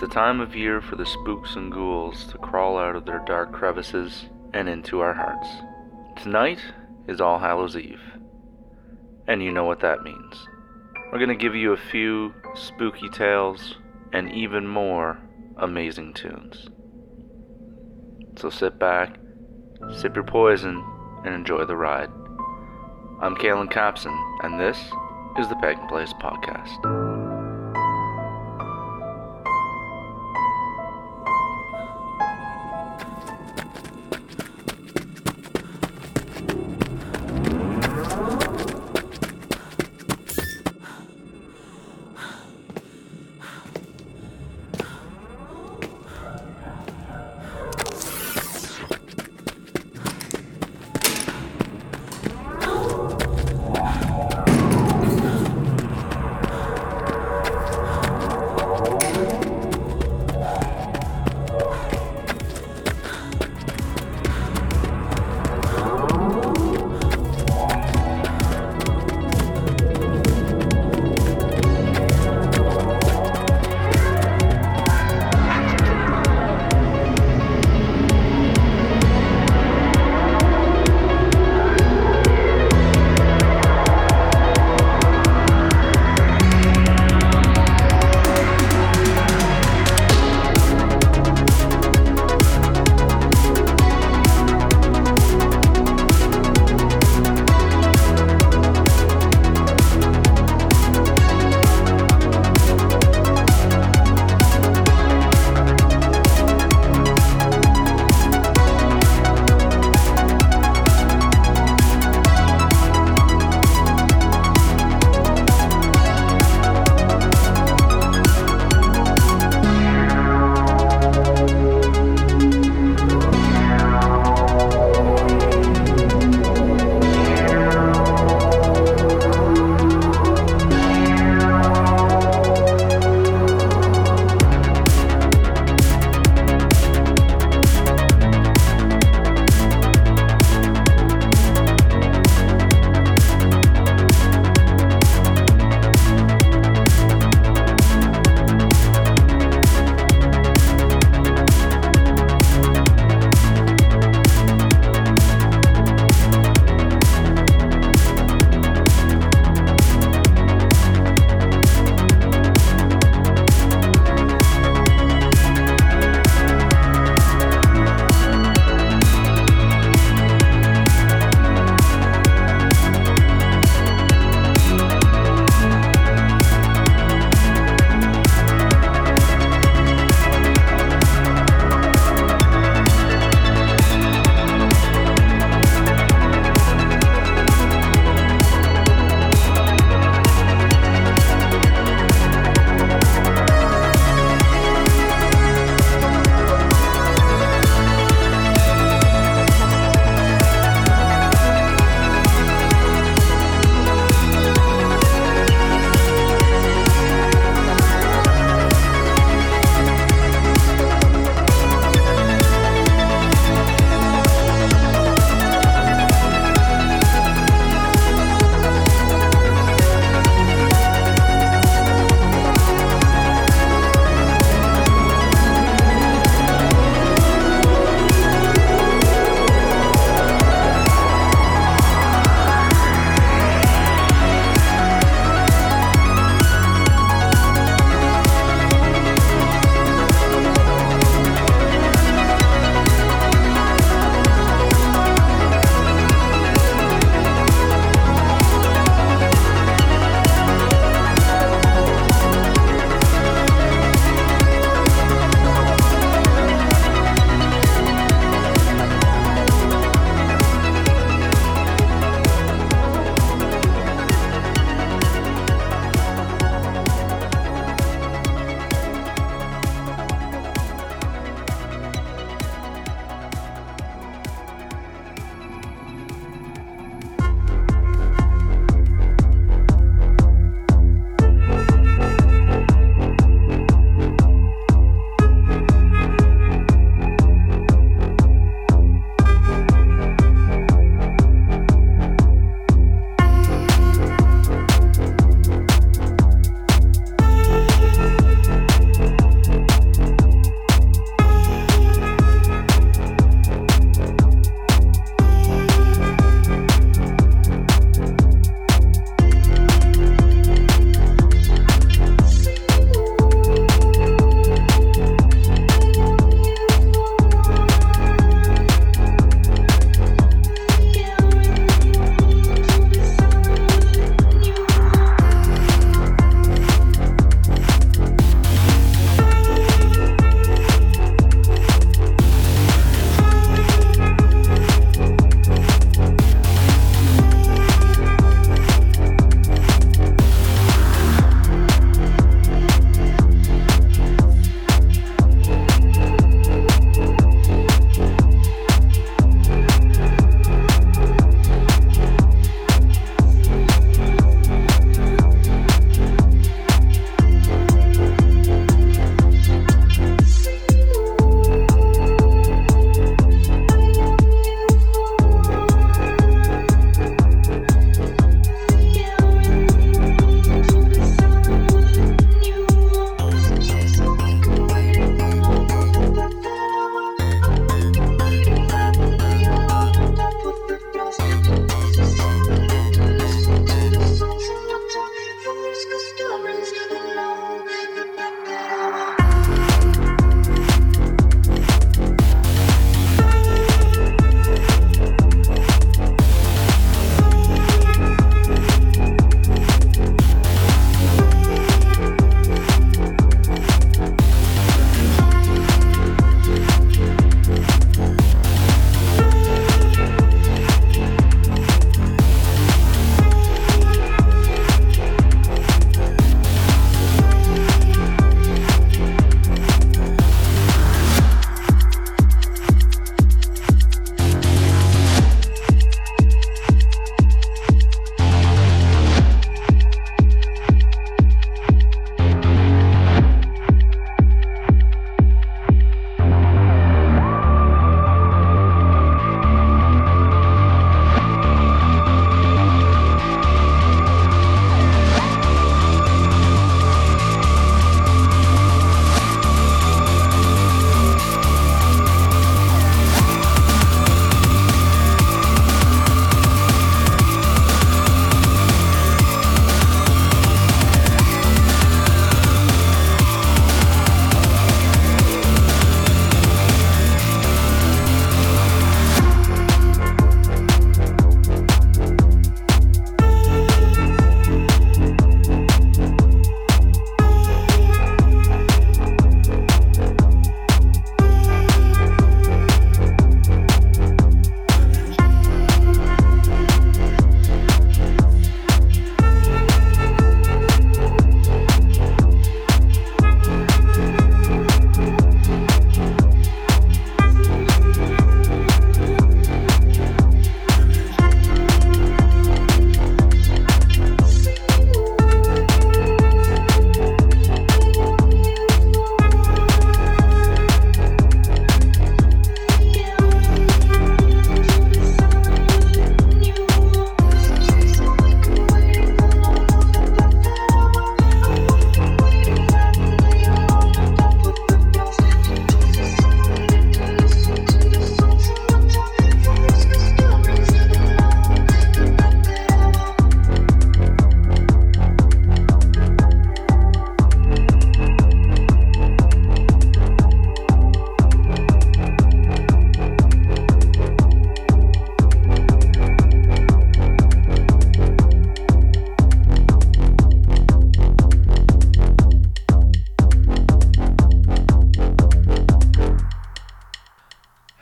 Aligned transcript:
the 0.00 0.08
time 0.08 0.40
of 0.40 0.56
year 0.56 0.80
for 0.80 0.96
the 0.96 1.04
spooks 1.04 1.56
and 1.56 1.70
ghouls 1.70 2.24
to 2.32 2.38
crawl 2.38 2.78
out 2.78 2.96
of 2.96 3.04
their 3.04 3.22
dark 3.26 3.52
crevices 3.52 4.24
and 4.54 4.66
into 4.66 5.00
our 5.00 5.12
hearts. 5.12 5.46
Tonight 6.22 6.58
is 7.06 7.20
All 7.20 7.38
Hallows 7.38 7.76
Eve, 7.76 8.00
and 9.28 9.42
you 9.42 9.52
know 9.52 9.64
what 9.64 9.80
that 9.80 10.02
means. 10.02 10.48
We're 11.12 11.18
going 11.18 11.28
to 11.28 11.34
give 11.34 11.54
you 11.54 11.74
a 11.74 11.90
few 11.90 12.32
spooky 12.54 13.10
tales 13.10 13.76
and 14.14 14.32
even 14.32 14.66
more 14.66 15.18
amazing 15.58 16.14
tunes. 16.14 16.68
So 18.38 18.48
sit 18.48 18.78
back, 18.78 19.18
sip 19.98 20.14
your 20.14 20.24
poison, 20.24 20.82
and 21.26 21.34
enjoy 21.34 21.66
the 21.66 21.76
ride. 21.76 22.10
I'm 23.20 23.36
Kalen 23.36 23.70
Capson, 23.70 24.18
and 24.42 24.58
this 24.58 24.78
is 25.38 25.46
the 25.50 25.56
Pagan 25.56 25.86
Place 25.88 26.14
Podcast. 26.14 27.19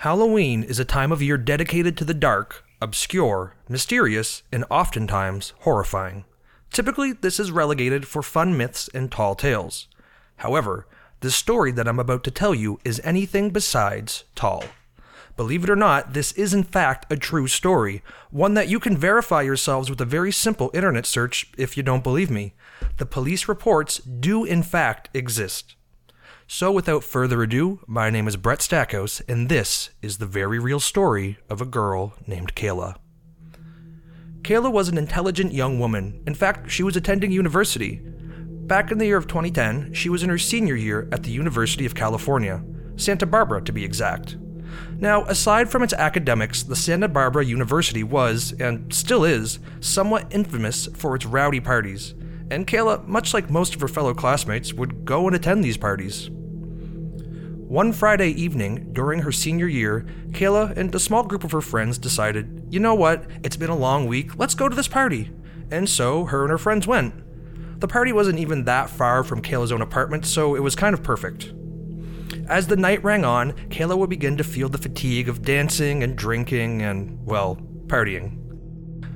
Halloween 0.08 0.62
is 0.62 0.78
a 0.78 0.86
time 0.86 1.12
of 1.12 1.20
year 1.20 1.36
dedicated 1.36 1.94
to 1.98 2.04
the 2.06 2.14
dark, 2.14 2.64
obscure, 2.80 3.56
mysterious, 3.68 4.42
and 4.50 4.64
oftentimes 4.70 5.52
horrifying. 5.58 6.24
Typically, 6.72 7.12
this 7.12 7.38
is 7.38 7.50
relegated 7.50 8.08
for 8.08 8.22
fun 8.22 8.56
myths 8.56 8.88
and 8.94 9.12
tall 9.12 9.34
tales. 9.34 9.86
However, 10.36 10.86
the 11.20 11.30
story 11.30 11.72
that 11.72 11.86
I'm 11.86 11.98
about 11.98 12.24
to 12.24 12.30
tell 12.30 12.54
you 12.54 12.80
is 12.86 13.02
anything 13.04 13.50
besides 13.50 14.24
tall. 14.34 14.64
Believe 15.36 15.64
it 15.64 15.68
or 15.68 15.76
not, 15.76 16.14
this 16.14 16.32
is 16.32 16.54
in 16.54 16.62
fact 16.62 17.12
a 17.12 17.16
true 17.18 17.46
story, 17.46 18.02
one 18.30 18.54
that 18.54 18.70
you 18.70 18.80
can 18.80 18.96
verify 18.96 19.42
yourselves 19.42 19.90
with 19.90 20.00
a 20.00 20.06
very 20.06 20.32
simple 20.32 20.70
internet 20.72 21.04
search 21.04 21.52
if 21.58 21.76
you 21.76 21.82
don't 21.82 22.02
believe 22.02 22.30
me. 22.30 22.54
The 22.96 23.04
police 23.04 23.46
reports 23.46 23.98
do 23.98 24.46
in 24.46 24.62
fact 24.62 25.10
exist. 25.12 25.74
So, 26.50 26.72
without 26.72 27.04
further 27.04 27.42
ado, 27.42 27.80
my 27.86 28.08
name 28.08 28.26
is 28.26 28.38
Brett 28.38 28.62
Stackhouse, 28.62 29.20
and 29.28 29.50
this 29.50 29.90
is 30.00 30.16
the 30.16 30.24
very 30.24 30.58
real 30.58 30.80
story 30.80 31.36
of 31.50 31.60
a 31.60 31.66
girl 31.66 32.14
named 32.26 32.54
Kayla. 32.54 32.96
Kayla 34.40 34.72
was 34.72 34.88
an 34.88 34.96
intelligent 34.96 35.52
young 35.52 35.78
woman. 35.78 36.22
In 36.26 36.34
fact, 36.34 36.70
she 36.70 36.82
was 36.82 36.96
attending 36.96 37.32
university. 37.32 38.00
Back 38.02 38.90
in 38.90 38.96
the 38.96 39.04
year 39.04 39.18
of 39.18 39.26
2010, 39.26 39.92
she 39.92 40.08
was 40.08 40.22
in 40.22 40.30
her 40.30 40.38
senior 40.38 40.74
year 40.74 41.06
at 41.12 41.22
the 41.22 41.30
University 41.30 41.84
of 41.84 41.94
California, 41.94 42.64
Santa 42.96 43.26
Barbara 43.26 43.60
to 43.64 43.72
be 43.72 43.84
exact. 43.84 44.38
Now, 44.96 45.24
aside 45.24 45.70
from 45.70 45.82
its 45.82 45.92
academics, 45.92 46.62
the 46.62 46.76
Santa 46.76 47.08
Barbara 47.08 47.44
University 47.44 48.02
was, 48.02 48.54
and 48.58 48.90
still 48.92 49.22
is, 49.22 49.58
somewhat 49.80 50.32
infamous 50.32 50.86
for 50.94 51.14
its 51.14 51.26
rowdy 51.26 51.60
parties, 51.60 52.14
and 52.50 52.66
Kayla, 52.66 53.06
much 53.06 53.34
like 53.34 53.50
most 53.50 53.74
of 53.74 53.82
her 53.82 53.88
fellow 53.88 54.14
classmates, 54.14 54.72
would 54.72 55.04
go 55.04 55.26
and 55.26 55.36
attend 55.36 55.62
these 55.62 55.76
parties. 55.76 56.30
One 57.68 57.92
Friday 57.92 58.30
evening 58.30 58.94
during 58.94 59.20
her 59.20 59.30
senior 59.30 59.68
year, 59.68 60.06
Kayla 60.30 60.74
and 60.74 60.94
a 60.94 60.98
small 60.98 61.22
group 61.22 61.44
of 61.44 61.52
her 61.52 61.60
friends 61.60 61.98
decided, 61.98 62.66
you 62.70 62.80
know 62.80 62.94
what, 62.94 63.26
it's 63.44 63.58
been 63.58 63.68
a 63.68 63.76
long 63.76 64.06
week, 64.06 64.38
let's 64.38 64.54
go 64.54 64.70
to 64.70 64.74
this 64.74 64.88
party. 64.88 65.30
And 65.70 65.86
so 65.86 66.24
her 66.24 66.40
and 66.44 66.50
her 66.50 66.56
friends 66.56 66.86
went. 66.86 67.12
The 67.78 67.86
party 67.86 68.10
wasn't 68.10 68.38
even 68.38 68.64
that 68.64 68.88
far 68.88 69.22
from 69.22 69.42
Kayla's 69.42 69.70
own 69.70 69.82
apartment, 69.82 70.24
so 70.24 70.54
it 70.54 70.62
was 70.62 70.74
kind 70.74 70.94
of 70.94 71.02
perfect. 71.02 71.52
As 72.48 72.68
the 72.68 72.76
night 72.76 73.04
rang 73.04 73.26
on, 73.26 73.52
Kayla 73.68 73.98
would 73.98 74.08
begin 74.08 74.38
to 74.38 74.44
feel 74.44 74.70
the 74.70 74.78
fatigue 74.78 75.28
of 75.28 75.42
dancing 75.42 76.02
and 76.02 76.16
drinking 76.16 76.80
and, 76.80 77.22
well, 77.26 77.56
partying. 77.86 78.38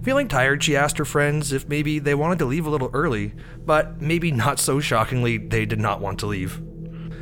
Feeling 0.05 0.29
tired, 0.29 0.63
she 0.63 0.77
asked 0.77 0.99
her 0.99 1.07
friends 1.07 1.55
if 1.55 1.69
maybe 1.69 1.99
they 1.99 2.15
wanted 2.15 2.39
to 2.41 2.45
leave 2.45 2.67
a 2.67 2.71
little 2.71 2.91
early, 2.93 3.33
but 3.65 4.03
maybe 4.03 4.31
not 4.31 4.61
so 4.61 4.79
shockingly, 4.79 5.39
they 5.39 5.65
did 5.65 5.81
not 5.81 6.03
want 6.03 6.19
to 6.19 6.27
leave. 6.27 6.61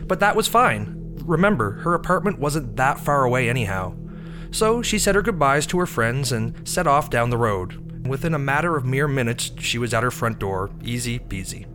But 0.08 0.18
that 0.18 0.34
was 0.34 0.48
fine. 0.48 0.99
Remember, 1.22 1.72
her 1.82 1.94
apartment 1.94 2.38
wasn't 2.38 2.76
that 2.76 2.98
far 2.98 3.24
away 3.24 3.48
anyhow. 3.48 3.94
So 4.50 4.82
she 4.82 4.98
said 4.98 5.14
her 5.14 5.22
goodbyes 5.22 5.66
to 5.66 5.78
her 5.78 5.86
friends 5.86 6.32
and 6.32 6.66
set 6.68 6.86
off 6.86 7.10
down 7.10 7.30
the 7.30 7.38
road. 7.38 8.06
Within 8.06 8.34
a 8.34 8.38
matter 8.38 8.76
of 8.76 8.84
mere 8.84 9.06
minutes, 9.06 9.52
she 9.58 9.78
was 9.78 9.94
at 9.94 10.02
her 10.02 10.10
front 10.10 10.38
door, 10.38 10.70
easy 10.82 11.18
peasy. 11.18 11.66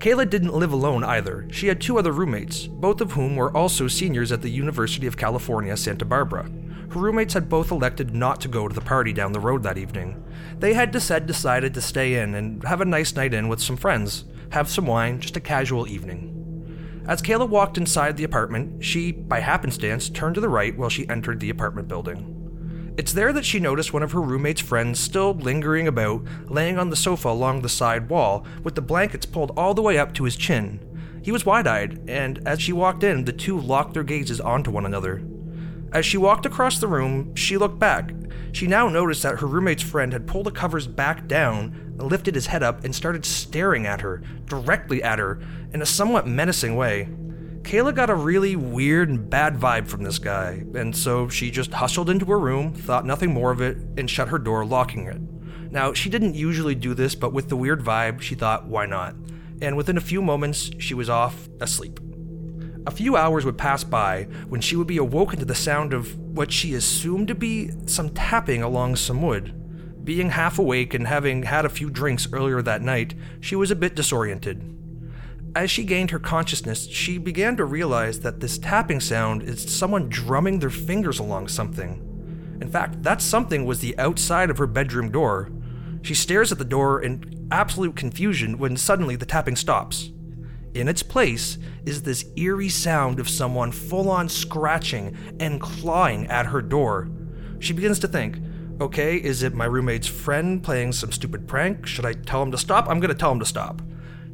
Kayla 0.00 0.28
didn't 0.28 0.54
live 0.54 0.72
alone 0.72 1.04
either. 1.04 1.46
She 1.50 1.66
had 1.66 1.80
two 1.80 1.98
other 1.98 2.12
roommates, 2.12 2.66
both 2.66 3.00
of 3.00 3.12
whom 3.12 3.36
were 3.36 3.54
also 3.54 3.86
seniors 3.86 4.32
at 4.32 4.40
the 4.40 4.48
University 4.48 5.06
of 5.06 5.16
California, 5.16 5.76
Santa 5.76 6.04
Barbara. 6.04 6.50
Her 6.90 7.00
roommates 7.00 7.34
had 7.34 7.48
both 7.48 7.70
elected 7.70 8.14
not 8.14 8.40
to 8.40 8.48
go 8.48 8.66
to 8.66 8.74
the 8.74 8.80
party 8.80 9.12
down 9.12 9.32
the 9.32 9.40
road 9.40 9.62
that 9.62 9.78
evening. 9.78 10.24
They 10.58 10.74
had 10.74 10.98
said 11.00 11.26
decided 11.26 11.74
to 11.74 11.80
stay 11.80 12.14
in 12.14 12.34
and 12.34 12.64
have 12.64 12.80
a 12.80 12.86
nice 12.86 13.14
night 13.14 13.32
in 13.32 13.48
with 13.48 13.60
some 13.60 13.76
friends, 13.76 14.24
have 14.50 14.68
some 14.68 14.86
wine, 14.86 15.20
just 15.20 15.36
a 15.36 15.40
casual 15.40 15.86
evening. 15.86 16.39
As 17.06 17.22
Kayla 17.22 17.48
walked 17.48 17.78
inside 17.78 18.16
the 18.16 18.24
apartment, 18.24 18.84
she, 18.84 19.12
by 19.12 19.40
happenstance, 19.40 20.08
turned 20.08 20.34
to 20.34 20.40
the 20.40 20.48
right 20.48 20.76
while 20.76 20.90
she 20.90 21.08
entered 21.08 21.40
the 21.40 21.50
apartment 21.50 21.88
building. 21.88 22.36
It's 22.96 23.12
there 23.12 23.32
that 23.32 23.46
she 23.46 23.60
noticed 23.60 23.92
one 23.92 24.02
of 24.02 24.12
her 24.12 24.20
roommate's 24.20 24.60
friends 24.60 25.00
still 25.00 25.32
lingering 25.32 25.88
about, 25.88 26.22
laying 26.46 26.78
on 26.78 26.90
the 26.90 26.96
sofa 26.96 27.28
along 27.28 27.62
the 27.62 27.68
side 27.68 28.10
wall, 28.10 28.44
with 28.62 28.74
the 28.74 28.82
blankets 28.82 29.26
pulled 29.26 29.52
all 29.56 29.74
the 29.74 29.82
way 29.82 29.98
up 29.98 30.12
to 30.14 30.24
his 30.24 30.36
chin. 30.36 30.80
He 31.22 31.32
was 31.32 31.46
wide 31.46 31.66
eyed, 31.66 32.08
and 32.08 32.46
as 32.46 32.60
she 32.60 32.72
walked 32.72 33.02
in, 33.02 33.24
the 33.24 33.32
two 33.32 33.58
locked 33.58 33.94
their 33.94 34.02
gazes 34.02 34.40
onto 34.40 34.70
one 34.70 34.84
another. 34.84 35.22
As 35.92 36.06
she 36.06 36.16
walked 36.18 36.46
across 36.46 36.78
the 36.78 36.88
room, 36.88 37.34
she 37.34 37.56
looked 37.56 37.78
back. 37.78 38.12
She 38.52 38.66
now 38.66 38.88
noticed 38.88 39.22
that 39.22 39.40
her 39.40 39.46
roommate's 39.46 39.82
friend 39.82 40.12
had 40.12 40.26
pulled 40.26 40.46
the 40.46 40.50
covers 40.50 40.86
back 40.86 41.26
down, 41.26 41.89
lifted 42.02 42.34
his 42.34 42.46
head 42.46 42.62
up, 42.62 42.84
and 42.84 42.94
started 42.94 43.24
staring 43.24 43.86
at 43.86 44.00
her, 44.00 44.22
directly 44.46 45.02
at 45.02 45.18
her, 45.18 45.40
in 45.72 45.82
a 45.82 45.86
somewhat 45.86 46.26
menacing 46.26 46.76
way. 46.76 47.08
Kayla 47.62 47.94
got 47.94 48.10
a 48.10 48.14
really 48.14 48.56
weird 48.56 49.08
and 49.08 49.28
bad 49.28 49.56
vibe 49.56 49.86
from 49.86 50.02
this 50.02 50.18
guy, 50.18 50.64
and 50.74 50.96
so 50.96 51.28
she 51.28 51.50
just 51.50 51.72
hustled 51.72 52.10
into 52.10 52.26
her 52.26 52.38
room, 52.38 52.72
thought 52.72 53.06
nothing 53.06 53.32
more 53.32 53.50
of 53.50 53.60
it, 53.60 53.76
and 53.96 54.08
shut 54.08 54.28
her 54.28 54.38
door, 54.38 54.64
locking 54.64 55.06
it. 55.06 55.20
Now, 55.70 55.92
she 55.92 56.10
didn't 56.10 56.34
usually 56.34 56.74
do 56.74 56.94
this, 56.94 57.14
but 57.14 57.32
with 57.32 57.48
the 57.48 57.56
weird 57.56 57.80
vibe, 57.82 58.22
she 58.22 58.34
thought, 58.34 58.66
why 58.66 58.86
not? 58.86 59.14
And 59.62 59.76
within 59.76 59.96
a 59.96 60.00
few 60.00 60.22
moments, 60.22 60.70
she 60.78 60.94
was 60.94 61.10
off 61.10 61.48
asleep. 61.60 62.00
A 62.86 62.90
few 62.90 63.14
hours 63.14 63.44
would 63.44 63.58
pass 63.58 63.84
by 63.84 64.24
when 64.48 64.62
she 64.62 64.74
would 64.74 64.86
be 64.86 64.96
awoken 64.96 65.38
to 65.38 65.44
the 65.44 65.54
sound 65.54 65.92
of 65.92 66.18
what 66.18 66.50
she 66.50 66.74
assumed 66.74 67.28
to 67.28 67.34
be 67.34 67.70
some 67.86 68.08
tapping 68.08 68.62
along 68.62 68.96
some 68.96 69.20
wood. 69.20 69.54
Being 70.04 70.30
half 70.30 70.58
awake 70.58 70.94
and 70.94 71.06
having 71.06 71.42
had 71.42 71.64
a 71.64 71.70
few 71.70 71.90
drinks 71.90 72.28
earlier 72.32 72.62
that 72.62 72.82
night, 72.82 73.14
she 73.40 73.54
was 73.54 73.70
a 73.70 73.76
bit 73.76 73.94
disoriented. 73.94 74.76
As 75.54 75.70
she 75.70 75.84
gained 75.84 76.10
her 76.10 76.18
consciousness, 76.18 76.86
she 76.86 77.18
began 77.18 77.56
to 77.56 77.64
realize 77.64 78.20
that 78.20 78.40
this 78.40 78.56
tapping 78.56 79.00
sound 79.00 79.42
is 79.42 79.74
someone 79.74 80.08
drumming 80.08 80.60
their 80.60 80.70
fingers 80.70 81.18
along 81.18 81.48
something. 81.48 82.58
In 82.60 82.70
fact, 82.70 83.02
that 83.02 83.20
something 83.20 83.64
was 83.64 83.80
the 83.80 83.98
outside 83.98 84.48
of 84.48 84.58
her 84.58 84.66
bedroom 84.66 85.10
door. 85.10 85.50
She 86.02 86.14
stares 86.14 86.52
at 86.52 86.58
the 86.58 86.64
door 86.64 87.02
in 87.02 87.48
absolute 87.50 87.96
confusion 87.96 88.58
when 88.58 88.76
suddenly 88.76 89.16
the 89.16 89.26
tapping 89.26 89.56
stops. 89.56 90.10
In 90.72 90.86
its 90.86 91.02
place 91.02 91.58
is 91.84 92.02
this 92.02 92.24
eerie 92.36 92.68
sound 92.68 93.18
of 93.18 93.28
someone 93.28 93.72
full 93.72 94.08
on 94.08 94.28
scratching 94.28 95.16
and 95.40 95.60
clawing 95.60 96.28
at 96.28 96.46
her 96.46 96.62
door. 96.62 97.08
She 97.58 97.72
begins 97.72 97.98
to 98.00 98.08
think, 98.08 98.38
okay, 98.80 99.16
is 99.16 99.42
it 99.42 99.54
my 99.54 99.66
roommate's 99.66 100.06
friend 100.06 100.62
playing 100.62 100.92
some 100.92 101.12
stupid 101.12 101.46
prank? 101.46 101.86
Should 101.86 102.06
I 102.06 102.14
tell 102.14 102.42
him 102.42 102.50
to 102.52 102.58
stop? 102.58 102.88
I'm 102.88 103.00
gonna 103.00 103.14
tell 103.14 103.32
him 103.32 103.40
to 103.40 103.44
stop. 103.44 103.82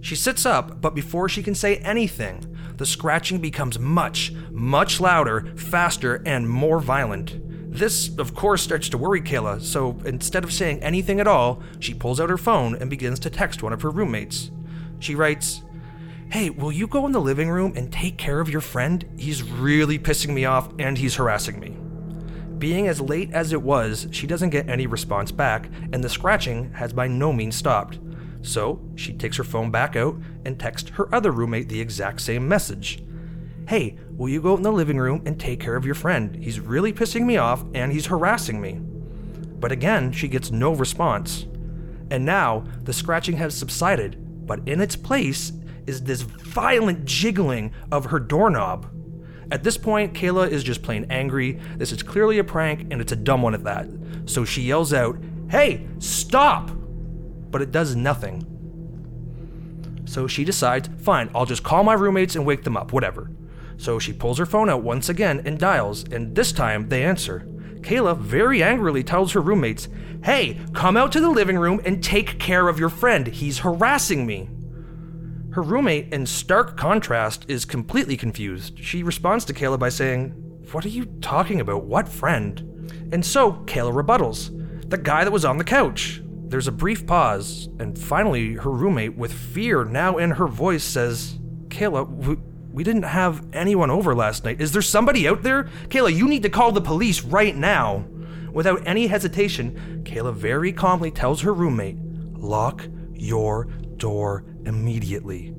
She 0.00 0.14
sits 0.14 0.46
up, 0.46 0.80
but 0.80 0.94
before 0.94 1.28
she 1.28 1.42
can 1.42 1.54
say 1.54 1.78
anything, 1.78 2.56
the 2.76 2.86
scratching 2.86 3.38
becomes 3.40 3.78
much, 3.78 4.32
much 4.50 5.00
louder, 5.00 5.52
faster, 5.56 6.22
and 6.24 6.48
more 6.48 6.78
violent. 6.80 7.40
This, 7.72 8.16
of 8.16 8.34
course, 8.34 8.62
starts 8.62 8.88
to 8.90 8.98
worry 8.98 9.20
Kayla, 9.20 9.60
so 9.60 9.98
instead 10.04 10.44
of 10.44 10.52
saying 10.52 10.82
anything 10.82 11.18
at 11.18 11.26
all, 11.26 11.62
she 11.80 11.92
pulls 11.92 12.20
out 12.20 12.30
her 12.30 12.38
phone 12.38 12.76
and 12.76 12.88
begins 12.88 13.18
to 13.20 13.30
text 13.30 13.62
one 13.62 13.72
of 13.72 13.82
her 13.82 13.90
roommates. 13.90 14.50
She 15.00 15.14
writes, 15.14 15.62
Hey, 16.30 16.50
will 16.50 16.72
you 16.72 16.86
go 16.86 17.04
in 17.06 17.12
the 17.12 17.20
living 17.20 17.50
room 17.50 17.72
and 17.76 17.92
take 17.92 18.16
care 18.16 18.40
of 18.40 18.48
your 18.48 18.60
friend? 18.60 19.04
He's 19.18 19.42
really 19.42 19.98
pissing 19.98 20.34
me 20.34 20.44
off 20.44 20.70
and 20.78 20.96
he's 20.96 21.16
harassing 21.16 21.60
me. 21.60 21.76
Being 22.58 22.88
as 22.88 23.00
late 23.00 23.32
as 23.32 23.52
it 23.52 23.62
was, 23.62 24.08
she 24.12 24.26
doesn't 24.26 24.50
get 24.50 24.68
any 24.68 24.86
response 24.86 25.30
back, 25.30 25.68
and 25.92 26.02
the 26.02 26.08
scratching 26.08 26.72
has 26.72 26.92
by 26.92 27.06
no 27.06 27.32
means 27.32 27.56
stopped. 27.56 27.98
So 28.40 28.80
she 28.94 29.12
takes 29.12 29.36
her 29.36 29.44
phone 29.44 29.70
back 29.70 29.96
out 29.96 30.16
and 30.44 30.58
texts 30.58 30.90
her 30.90 31.12
other 31.14 31.32
roommate 31.32 31.68
the 31.68 31.80
exact 31.80 32.20
same 32.20 32.48
message. 32.48 33.02
Hey, 33.68 33.98
will 34.10 34.28
you 34.28 34.40
go 34.40 34.56
in 34.56 34.62
the 34.62 34.70
living 34.70 34.98
room 34.98 35.22
and 35.26 35.38
take 35.38 35.58
care 35.58 35.74
of 35.74 35.84
your 35.84 35.96
friend? 35.96 36.36
He's 36.36 36.60
really 36.60 36.92
pissing 36.92 37.26
me 37.26 37.36
off 37.36 37.64
and 37.74 37.92
he's 37.92 38.06
harassing 38.06 38.60
me. 38.60 38.78
But 39.58 39.72
again, 39.72 40.12
she 40.12 40.28
gets 40.28 40.52
no 40.52 40.72
response. 40.72 41.46
And 42.10 42.24
now 42.24 42.64
the 42.84 42.92
scratching 42.92 43.36
has 43.38 43.56
subsided, 43.56 44.46
but 44.46 44.60
in 44.68 44.80
its 44.80 44.94
place 44.94 45.52
is 45.86 46.04
this 46.04 46.22
violent 46.22 47.04
jiggling 47.04 47.72
of 47.90 48.06
her 48.06 48.20
doorknob. 48.20 48.86
At 49.50 49.62
this 49.62 49.76
point, 49.76 50.14
Kayla 50.14 50.50
is 50.50 50.64
just 50.64 50.82
plain 50.82 51.06
angry. 51.08 51.60
This 51.76 51.92
is 51.92 52.02
clearly 52.02 52.38
a 52.38 52.44
prank, 52.44 52.88
and 52.90 53.00
it's 53.00 53.12
a 53.12 53.16
dumb 53.16 53.42
one 53.42 53.54
at 53.54 53.64
that. 53.64 53.86
So 54.26 54.44
she 54.44 54.62
yells 54.62 54.92
out, 54.92 55.16
Hey, 55.48 55.86
stop! 55.98 56.70
But 57.50 57.62
it 57.62 57.70
does 57.70 57.94
nothing. 57.94 58.44
So 60.04 60.26
she 60.26 60.44
decides, 60.44 60.88
Fine, 60.98 61.30
I'll 61.34 61.46
just 61.46 61.62
call 61.62 61.84
my 61.84 61.94
roommates 61.94 62.34
and 62.34 62.44
wake 62.44 62.64
them 62.64 62.76
up, 62.76 62.92
whatever. 62.92 63.30
So 63.76 63.98
she 63.98 64.12
pulls 64.12 64.38
her 64.38 64.46
phone 64.46 64.68
out 64.68 64.82
once 64.82 65.08
again 65.08 65.42
and 65.44 65.58
dials, 65.58 66.04
and 66.04 66.34
this 66.34 66.50
time 66.52 66.88
they 66.88 67.04
answer. 67.04 67.46
Kayla 67.80 68.18
very 68.18 68.62
angrily 68.62 69.04
tells 69.04 69.32
her 69.32 69.40
roommates, 69.40 69.88
Hey, 70.24 70.58
come 70.72 70.96
out 70.96 71.12
to 71.12 71.20
the 71.20 71.30
living 71.30 71.58
room 71.58 71.80
and 71.84 72.02
take 72.02 72.40
care 72.40 72.68
of 72.68 72.80
your 72.80 72.88
friend. 72.88 73.28
He's 73.28 73.58
harassing 73.58 74.26
me. 74.26 74.48
Her 75.56 75.62
roommate, 75.62 76.12
in 76.12 76.26
stark 76.26 76.76
contrast, 76.76 77.46
is 77.48 77.64
completely 77.64 78.18
confused. 78.18 78.78
She 78.78 79.02
responds 79.02 79.42
to 79.46 79.54
Kayla 79.54 79.78
by 79.78 79.88
saying, 79.88 80.32
What 80.70 80.84
are 80.84 80.90
you 80.90 81.06
talking 81.22 81.62
about? 81.62 81.84
What 81.84 82.10
friend? 82.10 82.90
And 83.10 83.24
so 83.24 83.52
Kayla 83.64 83.90
rebuttals, 83.90 84.50
The 84.90 84.98
guy 84.98 85.24
that 85.24 85.32
was 85.32 85.46
on 85.46 85.56
the 85.56 85.64
couch. 85.64 86.20
There's 86.48 86.68
a 86.68 86.72
brief 86.72 87.06
pause, 87.06 87.70
and 87.78 87.98
finally, 87.98 88.52
her 88.52 88.70
roommate, 88.70 89.16
with 89.16 89.32
fear 89.32 89.82
now 89.82 90.18
in 90.18 90.32
her 90.32 90.46
voice, 90.46 90.84
says, 90.84 91.38
Kayla, 91.68 92.38
We 92.70 92.84
didn't 92.84 93.04
have 93.04 93.46
anyone 93.54 93.90
over 93.90 94.14
last 94.14 94.44
night. 94.44 94.60
Is 94.60 94.72
there 94.72 94.82
somebody 94.82 95.26
out 95.26 95.42
there? 95.42 95.70
Kayla, 95.88 96.14
you 96.14 96.28
need 96.28 96.42
to 96.42 96.50
call 96.50 96.70
the 96.70 96.82
police 96.82 97.22
right 97.22 97.56
now. 97.56 98.04
Without 98.52 98.86
any 98.86 99.06
hesitation, 99.06 100.02
Kayla 100.04 100.34
very 100.34 100.70
calmly 100.70 101.10
tells 101.10 101.40
her 101.40 101.54
roommate, 101.54 101.96
Lock 102.34 102.86
your 103.14 103.64
door 103.96 104.44
immediately. 104.66 105.54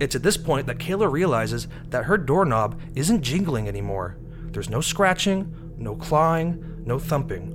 It's 0.00 0.14
at 0.14 0.22
this 0.22 0.36
point 0.36 0.66
that 0.66 0.78
Kayla 0.78 1.10
realizes 1.10 1.66
that 1.88 2.04
her 2.04 2.18
doorknob 2.18 2.80
isn't 2.94 3.22
jingling 3.22 3.66
anymore. 3.66 4.18
There's 4.50 4.70
no 4.70 4.80
scratching, 4.80 5.74
no 5.76 5.96
clawing, 5.96 6.82
no 6.84 6.98
thumping. 6.98 7.54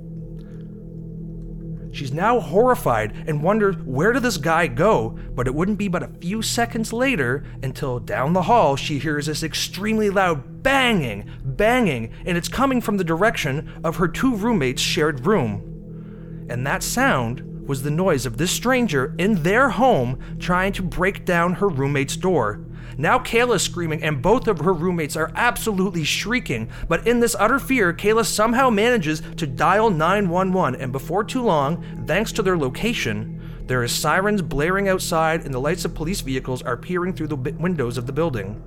She's 1.94 2.12
now 2.12 2.40
horrified 2.40 3.14
and 3.28 3.40
wonders 3.40 3.76
where 3.84 4.12
did 4.12 4.24
this 4.24 4.36
guy 4.36 4.66
go, 4.66 5.16
but 5.32 5.46
it 5.46 5.54
wouldn't 5.54 5.78
be 5.78 5.86
but 5.86 6.02
a 6.02 6.08
few 6.08 6.42
seconds 6.42 6.92
later 6.92 7.44
until 7.62 8.00
down 8.00 8.32
the 8.32 8.42
hall 8.42 8.74
she 8.74 8.98
hears 8.98 9.26
this 9.26 9.44
extremely 9.44 10.10
loud 10.10 10.64
banging, 10.64 11.30
banging, 11.44 12.12
and 12.26 12.36
it's 12.36 12.48
coming 12.48 12.80
from 12.80 12.96
the 12.96 13.04
direction 13.04 13.80
of 13.84 13.96
her 13.96 14.08
two 14.08 14.34
roommates' 14.34 14.82
shared 14.82 15.24
room. 15.24 16.46
And 16.50 16.66
that 16.66 16.82
sound 16.82 17.53
was 17.66 17.82
the 17.82 17.90
noise 17.90 18.26
of 18.26 18.36
this 18.36 18.50
stranger 18.50 19.14
in 19.18 19.42
their 19.42 19.70
home 19.70 20.18
trying 20.38 20.72
to 20.72 20.82
break 20.82 21.24
down 21.24 21.54
her 21.54 21.68
roommate's 21.68 22.16
door. 22.16 22.60
Now 22.96 23.18
Kayla's 23.18 23.62
screaming, 23.62 24.02
and 24.02 24.22
both 24.22 24.46
of 24.46 24.60
her 24.60 24.72
roommates 24.72 25.16
are 25.16 25.32
absolutely 25.34 26.04
shrieking. 26.04 26.70
But 26.88 27.06
in 27.06 27.20
this 27.20 27.34
utter 27.38 27.58
fear, 27.58 27.92
Kayla 27.92 28.24
somehow 28.24 28.70
manages 28.70 29.22
to 29.36 29.46
dial 29.46 29.90
911, 29.90 30.80
and 30.80 30.92
before 30.92 31.24
too 31.24 31.42
long, 31.42 31.84
thanks 32.06 32.30
to 32.32 32.42
their 32.42 32.56
location, 32.56 33.40
there 33.66 33.82
is 33.82 33.92
sirens 33.92 34.42
blaring 34.42 34.88
outside, 34.88 35.44
and 35.44 35.52
the 35.52 35.60
lights 35.60 35.84
of 35.84 35.94
police 35.94 36.20
vehicles 36.20 36.62
are 36.62 36.76
peering 36.76 37.14
through 37.14 37.28
the 37.28 37.36
windows 37.36 37.98
of 37.98 38.06
the 38.06 38.12
building. 38.12 38.62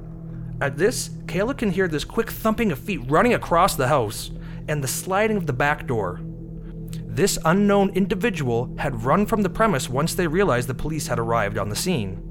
At 0.60 0.78
this, 0.78 1.10
Kayla 1.28 1.58
can 1.58 1.72
hear 1.72 1.88
this 1.88 2.04
quick 2.04 2.32
thumping 2.32 2.72
of 2.72 2.80
feet 2.80 3.02
running 3.08 3.34
across 3.34 3.76
the 3.76 3.88
house, 3.88 4.32
and 4.68 4.84
the 4.84 4.88
sliding 4.88 5.38
of 5.38 5.46
the 5.46 5.54
back 5.54 5.88
door. 5.88 6.20
This 7.18 7.40
unknown 7.46 7.90
individual 7.96 8.76
had 8.78 9.04
run 9.04 9.26
from 9.26 9.42
the 9.42 9.50
premise 9.50 9.90
once 9.90 10.14
they 10.14 10.28
realized 10.28 10.70
the 10.70 10.76
police 10.76 11.08
had 11.08 11.18
arrived 11.18 11.58
on 11.58 11.70
the 11.70 11.76
scene. 11.76 12.22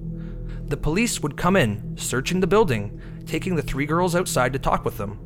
The 0.69 0.77
police 0.77 1.21
would 1.21 1.37
come 1.37 1.57
in, 1.57 1.97
searching 1.99 2.39
the 2.39 2.47
building, 2.47 3.01
taking 3.27 3.57
the 3.57 3.65
three 3.65 3.85
girls 3.85 4.15
outside 4.15 4.53
to 4.53 4.61
talk 4.61 4.85
with 4.85 4.97
them. 4.97 5.19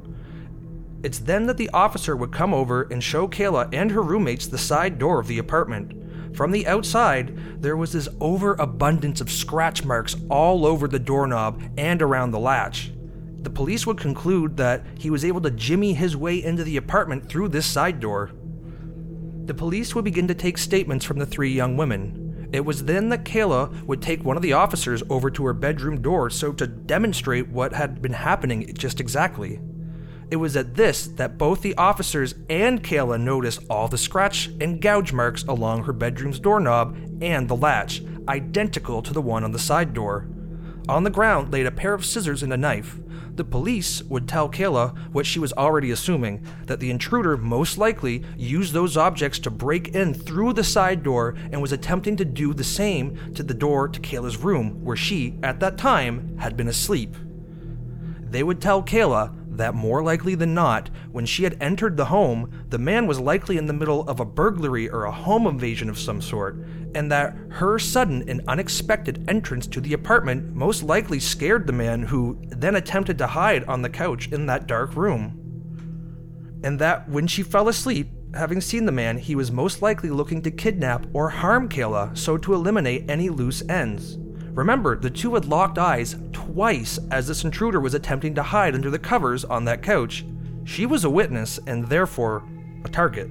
It's 1.02 1.18
then 1.18 1.44
that 1.44 1.58
the 1.58 1.68
officer 1.74 2.16
would 2.16 2.32
come 2.32 2.54
over 2.54 2.84
and 2.84 3.04
show 3.04 3.28
Kayla 3.28 3.68
and 3.74 3.90
her 3.90 4.00
roommates 4.00 4.46
the 4.46 4.56
side 4.56 4.98
door 4.98 5.20
of 5.20 5.26
the 5.26 5.36
apartment. 5.36 6.34
From 6.34 6.52
the 6.52 6.66
outside, 6.66 7.60
there 7.60 7.76
was 7.76 7.92
this 7.92 8.08
overabundance 8.18 9.20
of 9.20 9.30
scratch 9.30 9.84
marks 9.84 10.16
all 10.30 10.64
over 10.64 10.88
the 10.88 10.98
doorknob 10.98 11.62
and 11.76 12.00
around 12.00 12.30
the 12.30 12.38
latch. 12.38 12.92
The 13.42 13.50
police 13.50 13.86
would 13.86 13.98
conclude 13.98 14.56
that 14.56 14.86
he 14.96 15.10
was 15.10 15.22
able 15.22 15.42
to 15.42 15.50
jimmy 15.50 15.92
his 15.92 16.16
way 16.16 16.42
into 16.42 16.64
the 16.64 16.78
apartment 16.78 17.28
through 17.28 17.48
this 17.48 17.66
side 17.66 18.00
door 18.00 18.30
the 19.46 19.54
police 19.54 19.94
would 19.94 20.04
begin 20.04 20.28
to 20.28 20.34
take 20.34 20.58
statements 20.58 21.04
from 21.04 21.18
the 21.18 21.26
three 21.26 21.52
young 21.52 21.76
women. 21.76 22.48
It 22.52 22.64
was 22.64 22.84
then 22.84 23.08
that 23.10 23.24
Kayla 23.24 23.84
would 23.84 24.02
take 24.02 24.24
one 24.24 24.36
of 24.36 24.42
the 24.42 24.52
officers 24.52 25.02
over 25.08 25.30
to 25.30 25.44
her 25.44 25.52
bedroom 25.52 26.02
door 26.02 26.30
so 26.30 26.52
to 26.52 26.66
demonstrate 26.66 27.48
what 27.48 27.72
had 27.72 28.02
been 28.02 28.12
happening 28.12 28.72
just 28.74 29.00
exactly. 29.00 29.60
It 30.30 30.36
was 30.36 30.56
at 30.56 30.74
this 30.74 31.06
that 31.06 31.38
both 31.38 31.62
the 31.62 31.76
officers 31.76 32.34
and 32.48 32.82
Kayla 32.82 33.20
noticed 33.20 33.64
all 33.68 33.88
the 33.88 33.98
scratch 33.98 34.48
and 34.60 34.80
gouge 34.80 35.12
marks 35.12 35.42
along 35.44 35.84
her 35.84 35.92
bedroom's 35.92 36.38
doorknob 36.38 36.96
and 37.20 37.48
the 37.48 37.56
latch, 37.56 38.02
identical 38.28 39.02
to 39.02 39.12
the 39.12 39.22
one 39.22 39.42
on 39.42 39.52
the 39.52 39.58
side 39.58 39.92
door. 39.92 40.28
On 40.88 41.04
the 41.04 41.10
ground 41.10 41.52
laid 41.52 41.66
a 41.66 41.72
pair 41.72 41.94
of 41.94 42.04
scissors 42.04 42.42
and 42.42 42.52
a 42.52 42.56
knife. 42.56 42.98
The 43.36 43.44
police 43.44 44.02
would 44.04 44.28
tell 44.28 44.48
Kayla 44.48 44.96
what 45.12 45.26
she 45.26 45.38
was 45.38 45.52
already 45.54 45.90
assuming 45.90 46.44
that 46.66 46.80
the 46.80 46.90
intruder 46.90 47.36
most 47.36 47.78
likely 47.78 48.22
used 48.36 48.72
those 48.72 48.96
objects 48.96 49.38
to 49.40 49.50
break 49.50 49.88
in 49.94 50.14
through 50.14 50.52
the 50.52 50.64
side 50.64 51.02
door 51.02 51.34
and 51.52 51.62
was 51.62 51.72
attempting 51.72 52.16
to 52.16 52.24
do 52.24 52.52
the 52.52 52.64
same 52.64 53.34
to 53.34 53.42
the 53.42 53.54
door 53.54 53.88
to 53.88 54.00
Kayla's 54.00 54.36
room, 54.36 54.84
where 54.84 54.96
she, 54.96 55.34
at 55.42 55.60
that 55.60 55.78
time, 55.78 56.36
had 56.38 56.56
been 56.56 56.68
asleep. 56.68 57.14
They 58.20 58.42
would 58.42 58.60
tell 58.60 58.82
Kayla 58.82 59.34
that 59.56 59.74
more 59.74 60.02
likely 60.02 60.34
than 60.34 60.54
not, 60.54 60.90
when 61.10 61.26
she 61.26 61.44
had 61.44 61.56
entered 61.60 61.96
the 61.96 62.06
home, 62.06 62.50
the 62.68 62.78
man 62.78 63.06
was 63.06 63.20
likely 63.20 63.56
in 63.56 63.66
the 63.66 63.72
middle 63.72 64.08
of 64.08 64.20
a 64.20 64.24
burglary 64.24 64.88
or 64.88 65.04
a 65.04 65.12
home 65.12 65.46
invasion 65.46 65.90
of 65.90 65.98
some 65.98 66.20
sort, 66.20 66.56
and 66.94 67.10
that 67.10 67.36
her 67.50 67.78
sudden 67.78 68.28
and 68.28 68.42
unexpected 68.48 69.24
entrance 69.28 69.66
to 69.66 69.80
the 69.80 69.92
apartment 69.92 70.54
most 70.54 70.82
likely 70.82 71.20
scared 71.20 71.66
the 71.66 71.72
man 71.72 72.02
who 72.02 72.38
then 72.48 72.76
attempted 72.76 73.18
to 73.18 73.26
hide 73.26 73.64
on 73.64 73.82
the 73.82 73.90
couch 73.90 74.28
in 74.32 74.46
that 74.46 74.66
dark 74.66 74.94
room. 74.96 75.36
And 76.62 76.78
that 76.78 77.08
when 77.08 77.26
she 77.26 77.42
fell 77.42 77.68
asleep, 77.68 78.10
having 78.34 78.60
seen 78.60 78.86
the 78.86 78.92
man, 78.92 79.18
he 79.18 79.34
was 79.34 79.50
most 79.50 79.82
likely 79.82 80.10
looking 80.10 80.42
to 80.42 80.50
kidnap 80.50 81.06
or 81.12 81.30
harm 81.30 81.68
Kayla 81.68 82.16
so 82.16 82.36
to 82.38 82.54
eliminate 82.54 83.10
any 83.10 83.28
loose 83.28 83.62
ends. 83.68 84.18
Remember, 84.52 84.96
the 84.96 85.10
two 85.10 85.34
had 85.34 85.44
locked 85.44 85.78
eyes 85.78 86.16
twice 86.32 86.98
as 87.10 87.28
this 87.28 87.44
intruder 87.44 87.80
was 87.80 87.94
attempting 87.94 88.34
to 88.34 88.42
hide 88.42 88.74
under 88.74 88.90
the 88.90 88.98
covers 88.98 89.44
on 89.44 89.64
that 89.64 89.82
couch. 89.82 90.24
She 90.64 90.86
was 90.86 91.04
a 91.04 91.10
witness 91.10 91.58
and 91.66 91.86
therefore 91.86 92.44
a 92.84 92.88
target. 92.88 93.30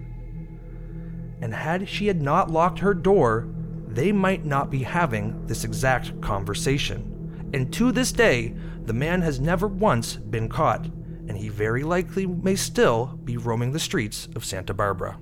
And 1.41 1.53
had 1.53 1.87
she 1.87 2.07
had 2.07 2.21
not 2.21 2.51
locked 2.51 2.79
her 2.79 2.93
door, 2.93 3.47
they 3.87 4.11
might 4.11 4.45
not 4.45 4.69
be 4.69 4.83
having 4.83 5.45
this 5.47 5.63
exact 5.63 6.19
conversation. 6.21 7.49
And 7.53 7.71
to 7.73 7.91
this 7.91 8.11
day, 8.11 8.55
the 8.85 8.93
man 8.93 9.21
has 9.21 9.39
never 9.39 9.67
once 9.67 10.15
been 10.15 10.49
caught, 10.49 10.85
and 10.85 11.37
he 11.37 11.49
very 11.49 11.83
likely 11.83 12.25
may 12.25 12.55
still 12.55 13.19
be 13.23 13.37
roaming 13.37 13.71
the 13.71 13.79
streets 13.79 14.27
of 14.35 14.45
Santa 14.45 14.73
Barbara. 14.73 15.17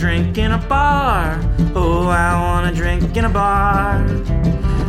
Drink 0.00 0.38
in 0.38 0.52
a 0.52 0.58
bar. 0.66 1.38
Oh, 1.74 2.08
I 2.08 2.32
wanna 2.40 2.74
drink 2.74 3.14
in 3.18 3.26
a 3.26 3.28
bar. 3.28 4.02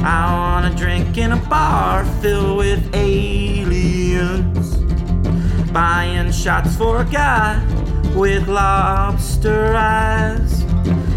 I 0.06 0.32
wanna 0.32 0.74
drink 0.74 1.18
in 1.18 1.34
a 1.34 1.36
bar 1.36 2.06
filled 2.22 2.58
with 2.58 2.96
aliens. 2.96 4.78
Buying 5.74 6.32
shots 6.32 6.78
for 6.78 7.02
a 7.02 7.04
guy 7.04 7.62
with 8.16 8.48
lobster 8.48 9.76
eyes. 9.76 10.64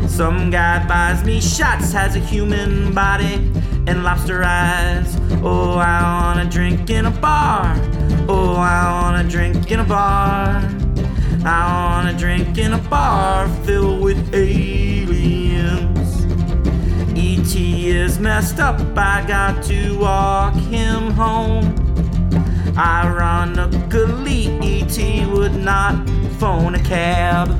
Some 0.09 0.51
guy 0.51 0.85
buys 0.89 1.25
me 1.25 1.41
shots, 1.41 1.93
has 1.93 2.17
a 2.17 2.21
human 2.21 2.93
body 2.93 3.35
and 3.87 4.03
lobster 4.03 4.43
eyes. 4.43 5.17
Oh, 5.41 5.79
I 5.79 6.03
wanna 6.03 6.51
drink 6.51 6.91
in 6.91 7.07
a 7.07 7.13
bar. 7.13 7.77
Oh, 8.29 8.57
I 8.57 8.91
wanna 8.91 9.23
drink 9.31 9.71
in 9.71 9.79
a 9.79 9.85
bar. 9.85 10.84
I 11.47 11.67
wanna 11.75 12.17
drink 12.17 12.57
in 12.57 12.73
a 12.73 12.79
bar 12.79 13.49
filled 13.65 14.01
with 14.01 14.35
aliens. 14.35 16.25
E.T. 17.15 17.91
is 17.91 18.19
messed 18.19 18.61
up, 18.61 18.81
I 18.97 19.23
got 19.29 19.63
to 19.65 19.99
walk 19.99 20.55
him 20.55 21.11
home. 21.11 21.75
Ironically, 22.79 24.59
E.T. 24.63 25.27
would 25.27 25.55
not 25.55 26.09
phone 26.39 26.77
a 26.77 26.83
cab. 26.83 27.51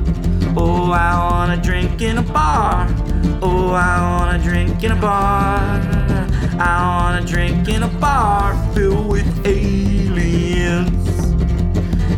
Oh, 0.57 0.91
I 0.91 1.29
wanna 1.29 1.61
drink 1.61 2.01
in 2.01 2.17
a 2.17 2.23
bar. 2.23 2.87
Oh, 3.43 3.69
I 3.69 4.01
wanna 4.01 4.39
drink 4.43 4.83
in 4.83 4.93
a 4.93 4.95
bar. 4.95 5.57
I 6.59 7.11
wanna 7.11 7.23
drink 7.23 7.67
in 7.67 7.83
a 7.83 7.87
bar 7.87 8.55
filled 8.73 9.07
with 9.07 9.45
aliens. 9.45 10.95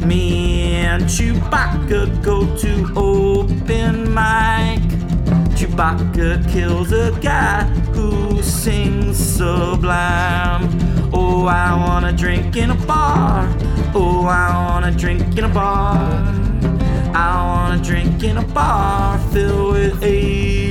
Me 0.06 0.47
and 0.98 1.06
Chewbacca 1.06 2.24
go 2.24 2.40
to 2.58 2.92
open 2.96 4.04
mic. 4.16 4.82
Chewbacca 5.56 6.52
kills 6.52 6.92
a 6.92 7.12
guy 7.22 7.66
who 7.94 8.42
sings 8.42 9.16
sublime. 9.18 10.68
Oh, 11.14 11.46
I 11.46 11.76
wanna 11.76 12.14
drink 12.14 12.56
in 12.56 12.72
a 12.72 12.76
bar. 12.88 13.48
Oh, 13.94 14.26
I 14.26 14.50
wanna 14.70 14.92
drink 14.92 15.38
in 15.38 15.44
a 15.44 15.50
bar. 15.50 15.98
I 17.14 17.44
wanna 17.46 17.84
drink 17.84 18.24
in 18.24 18.38
a 18.38 18.48
bar 18.48 19.20
filled 19.32 19.74
with 19.74 20.04
aliens. 20.04 20.67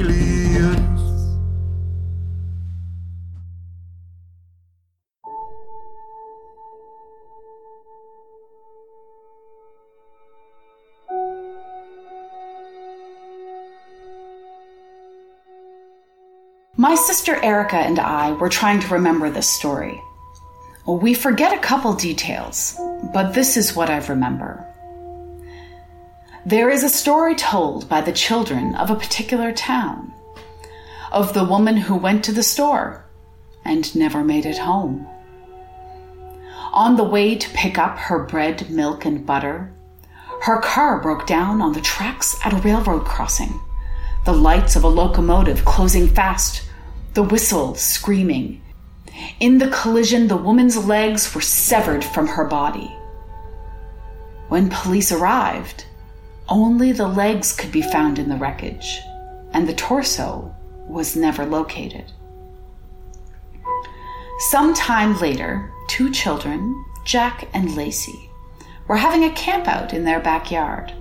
My 16.86 16.94
sister 16.94 17.34
Erica 17.42 17.78
and 17.78 17.98
I 17.98 18.30
were 18.30 18.48
trying 18.48 18.78
to 18.78 18.94
remember 18.94 19.28
this 19.28 19.48
story. 19.48 20.00
We 20.86 21.14
forget 21.14 21.52
a 21.52 21.58
couple 21.58 21.92
details, 21.94 22.78
but 23.12 23.34
this 23.34 23.56
is 23.56 23.74
what 23.74 23.90
I 23.90 23.98
remember. 24.06 24.64
There 26.46 26.70
is 26.70 26.84
a 26.84 26.88
story 26.88 27.34
told 27.34 27.88
by 27.88 28.02
the 28.02 28.12
children 28.12 28.76
of 28.76 28.88
a 28.88 28.94
particular 28.94 29.50
town 29.50 30.12
of 31.10 31.34
the 31.34 31.42
woman 31.42 31.76
who 31.76 31.96
went 31.96 32.22
to 32.26 32.32
the 32.32 32.44
store 32.44 33.04
and 33.64 33.92
never 33.96 34.22
made 34.22 34.46
it 34.46 34.58
home. 34.58 35.08
On 36.72 36.94
the 36.94 37.02
way 37.02 37.34
to 37.34 37.50
pick 37.50 37.78
up 37.78 37.98
her 37.98 38.20
bread, 38.20 38.70
milk, 38.70 39.04
and 39.04 39.26
butter, 39.26 39.72
her 40.42 40.60
car 40.60 41.02
broke 41.02 41.26
down 41.26 41.60
on 41.60 41.72
the 41.72 41.80
tracks 41.80 42.38
at 42.44 42.52
a 42.52 42.62
railroad 42.62 43.04
crossing, 43.04 43.60
the 44.24 44.32
lights 44.32 44.76
of 44.76 44.84
a 44.84 44.88
locomotive 44.88 45.64
closing 45.64 46.06
fast, 46.06 46.62
the 47.16 47.22
whistle 47.22 47.74
screaming. 47.74 48.60
In 49.40 49.56
the 49.56 49.70
collision, 49.70 50.28
the 50.28 50.36
woman's 50.36 50.76
legs 50.76 51.34
were 51.34 51.40
severed 51.40 52.04
from 52.04 52.26
her 52.26 52.44
body. 52.44 52.94
When 54.50 54.68
police 54.68 55.10
arrived, 55.10 55.86
only 56.46 56.92
the 56.92 57.08
legs 57.08 57.56
could 57.56 57.72
be 57.72 57.80
found 57.80 58.18
in 58.18 58.28
the 58.28 58.36
wreckage, 58.36 59.00
and 59.52 59.66
the 59.66 59.74
torso 59.74 60.54
was 60.86 61.16
never 61.16 61.46
located. 61.46 62.04
Some 64.50 64.74
time 64.74 65.18
later, 65.18 65.72
two 65.88 66.12
children, 66.12 66.84
Jack 67.06 67.48
and 67.54 67.74
Lacey, 67.74 68.30
were 68.88 68.98
having 68.98 69.24
a 69.24 69.34
campout 69.34 69.94
in 69.94 70.04
their 70.04 70.20
backyard. 70.20 70.92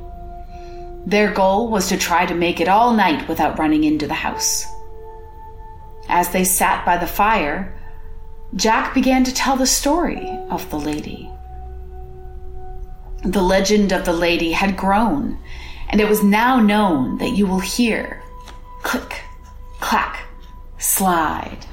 Their 1.06 1.34
goal 1.34 1.70
was 1.70 1.90
to 1.90 1.98
try 1.98 2.26
to 2.26 2.34
make 2.34 2.62
it 2.62 2.70
all 2.70 2.94
night 2.94 3.28
without 3.28 3.60
running 3.60 3.84
into 3.84 4.08
the 4.08 4.14
house. 4.14 4.66
As 6.08 6.30
they 6.30 6.44
sat 6.44 6.86
by 6.86 6.98
the 6.98 7.08
fire, 7.08 7.74
Jack 8.56 8.94
began 8.94 9.24
to 9.24 9.34
tell 9.34 9.58
the 9.58 9.66
story 9.66 10.30
of 10.50 10.70
the 10.70 10.80
lady. 10.80 11.30
The 13.24 13.42
legend 13.42 13.92
of 13.92 14.06
the 14.06 14.14
lady 14.14 14.52
had 14.52 14.78
grown, 14.78 15.38
and 15.90 16.00
it 16.00 16.08
was 16.08 16.24
now 16.24 16.60
known 16.60 17.18
that 17.18 17.32
you 17.32 17.48
will 17.48 17.60
hear 17.60 18.22
click, 18.84 19.22
clack, 19.80 20.20
slide. 20.78 21.66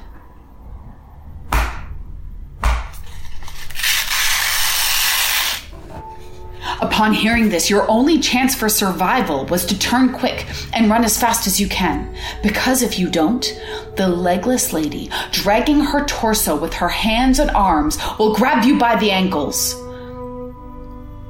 Upon 6.81 7.13
hearing 7.13 7.49
this, 7.49 7.69
your 7.69 7.89
only 7.89 8.19
chance 8.19 8.55
for 8.55 8.69
survival 8.69 9.45
was 9.45 9.65
to 9.65 9.77
turn 9.77 10.13
quick 10.13 10.47
and 10.73 10.89
run 10.89 11.03
as 11.03 11.19
fast 11.19 11.47
as 11.47 11.59
you 11.59 11.67
can. 11.67 12.13
Because 12.41 12.81
if 12.81 12.97
you 12.97 13.09
don't, 13.09 13.59
the 13.95 14.07
legless 14.07 14.73
lady, 14.73 15.09
dragging 15.31 15.79
her 15.79 16.05
torso 16.05 16.55
with 16.55 16.73
her 16.73 16.89
hands 16.89 17.39
and 17.39 17.51
arms, 17.51 17.97
will 18.17 18.35
grab 18.35 18.65
you 18.65 18.77
by 18.77 18.95
the 18.95 19.11
ankles. 19.11 19.75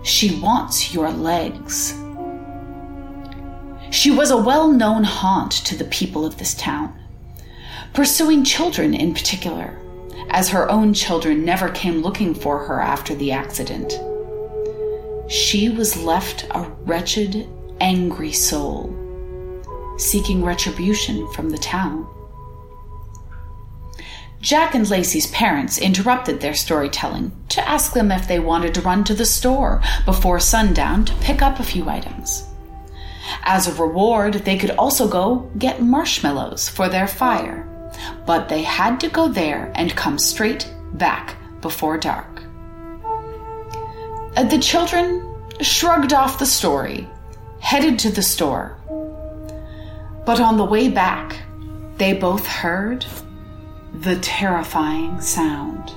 She 0.03 0.39
wants 0.39 0.93
your 0.93 1.09
legs. 1.11 1.93
She 3.91 4.11
was 4.11 4.31
a 4.31 4.37
well 4.37 4.71
known 4.71 5.03
haunt 5.03 5.51
to 5.51 5.75
the 5.75 5.85
people 5.85 6.25
of 6.25 6.37
this 6.37 6.55
town, 6.55 6.97
pursuing 7.93 8.43
children 8.43 8.93
in 8.93 9.13
particular, 9.13 9.79
as 10.29 10.49
her 10.49 10.69
own 10.69 10.93
children 10.93 11.45
never 11.45 11.69
came 11.69 12.01
looking 12.01 12.33
for 12.33 12.65
her 12.65 12.81
after 12.81 13.13
the 13.13 13.31
accident 13.31 13.93
she 15.27 15.69
was 15.69 16.01
left 16.03 16.45
a 16.51 16.61
wretched, 16.85 17.47
angry 17.79 18.31
soul, 18.31 18.93
seeking 19.97 20.43
retribution 20.43 21.27
from 21.33 21.49
the 21.49 21.57
town. 21.57 22.07
Jack 24.41 24.75
and 24.75 24.89
Lacey's 24.89 25.27
parents 25.27 25.77
interrupted 25.77 26.41
their 26.41 26.53
storytelling 26.53 27.31
to 27.47 27.65
ask 27.67 27.93
them 27.93 28.11
if 28.11 28.27
they 28.27 28.39
wanted 28.39 28.73
to 28.73 28.81
run 28.81 29.05
to 29.05 29.13
the 29.13 29.25
store 29.25 29.81
before 30.05 30.39
sundown 30.39 31.05
to 31.05 31.15
pick 31.15 31.41
up 31.41 31.59
a 31.59 31.63
few 31.63 31.89
items. 31.89 32.45
As 33.43 33.67
a 33.67 33.81
reward, 33.81 34.33
they 34.33 34.57
could 34.57 34.71
also 34.71 35.07
go 35.07 35.49
get 35.57 35.81
marshmallows 35.81 36.67
for 36.67 36.89
their 36.89 37.07
fire, 37.07 37.65
but 38.25 38.49
they 38.49 38.63
had 38.63 38.99
to 38.99 39.09
go 39.09 39.29
there 39.29 39.71
and 39.75 39.95
come 39.95 40.19
straight 40.19 40.69
back 40.93 41.37
before 41.61 41.97
dark. 41.97 42.32
Uh, 44.35 44.43
the 44.43 44.57
children 44.57 45.23
shrugged 45.61 46.11
off 46.11 46.39
the 46.39 46.45
story, 46.45 47.07
headed 47.59 47.99
to 47.99 48.09
the 48.09 48.21
store. 48.23 48.75
But 50.25 50.39
on 50.39 50.57
the 50.57 50.65
way 50.65 50.89
back, 50.89 51.37
they 51.97 52.13
both 52.13 52.47
heard 52.47 53.05
the 53.93 54.17
terrifying 54.19 55.21
sound. 55.21 55.93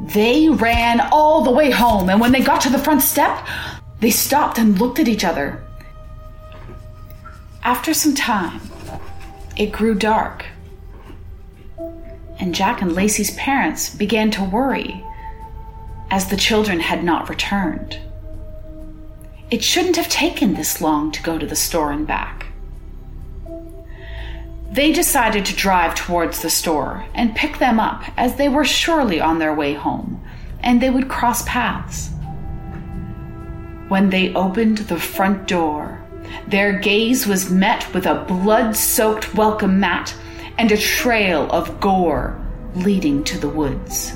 They 0.00 0.48
ran 0.48 1.00
all 1.12 1.42
the 1.42 1.50
way 1.50 1.70
home, 1.70 2.08
and 2.08 2.18
when 2.18 2.32
they 2.32 2.40
got 2.40 2.62
to 2.62 2.70
the 2.70 2.78
front 2.78 3.02
step, 3.02 3.46
they 4.02 4.10
stopped 4.10 4.58
and 4.58 4.80
looked 4.80 4.98
at 4.98 5.06
each 5.06 5.24
other. 5.24 5.62
After 7.62 7.94
some 7.94 8.16
time, 8.16 8.60
it 9.56 9.70
grew 9.70 9.94
dark, 9.94 10.44
and 12.40 12.52
Jack 12.52 12.82
and 12.82 12.92
Lacey's 12.92 13.30
parents 13.36 13.94
began 13.94 14.32
to 14.32 14.42
worry 14.42 15.04
as 16.10 16.26
the 16.28 16.36
children 16.36 16.80
had 16.80 17.04
not 17.04 17.28
returned. 17.28 18.00
It 19.52 19.62
shouldn't 19.62 19.94
have 19.94 20.08
taken 20.08 20.54
this 20.54 20.80
long 20.80 21.12
to 21.12 21.22
go 21.22 21.38
to 21.38 21.46
the 21.46 21.54
store 21.54 21.92
and 21.92 22.04
back. 22.04 22.46
They 24.68 24.90
decided 24.90 25.44
to 25.46 25.54
drive 25.54 25.94
towards 25.94 26.42
the 26.42 26.50
store 26.50 27.06
and 27.14 27.36
pick 27.36 27.58
them 27.58 27.78
up 27.78 28.02
as 28.16 28.34
they 28.34 28.48
were 28.48 28.64
surely 28.64 29.20
on 29.20 29.38
their 29.38 29.54
way 29.54 29.74
home 29.74 30.24
and 30.60 30.80
they 30.80 30.90
would 30.90 31.08
cross 31.08 31.44
paths. 31.46 32.10
When 33.92 34.08
they 34.08 34.32
opened 34.32 34.78
the 34.78 34.98
front 34.98 35.46
door, 35.46 36.02
their 36.48 36.78
gaze 36.78 37.26
was 37.26 37.50
met 37.50 37.92
with 37.92 38.06
a 38.06 38.24
blood 38.26 38.74
soaked 38.74 39.34
welcome 39.34 39.80
mat 39.80 40.14
and 40.56 40.72
a 40.72 40.78
trail 40.78 41.46
of 41.50 41.78
gore 41.78 42.40
leading 42.74 43.22
to 43.24 43.36
the 43.36 43.50
woods. 43.50 44.12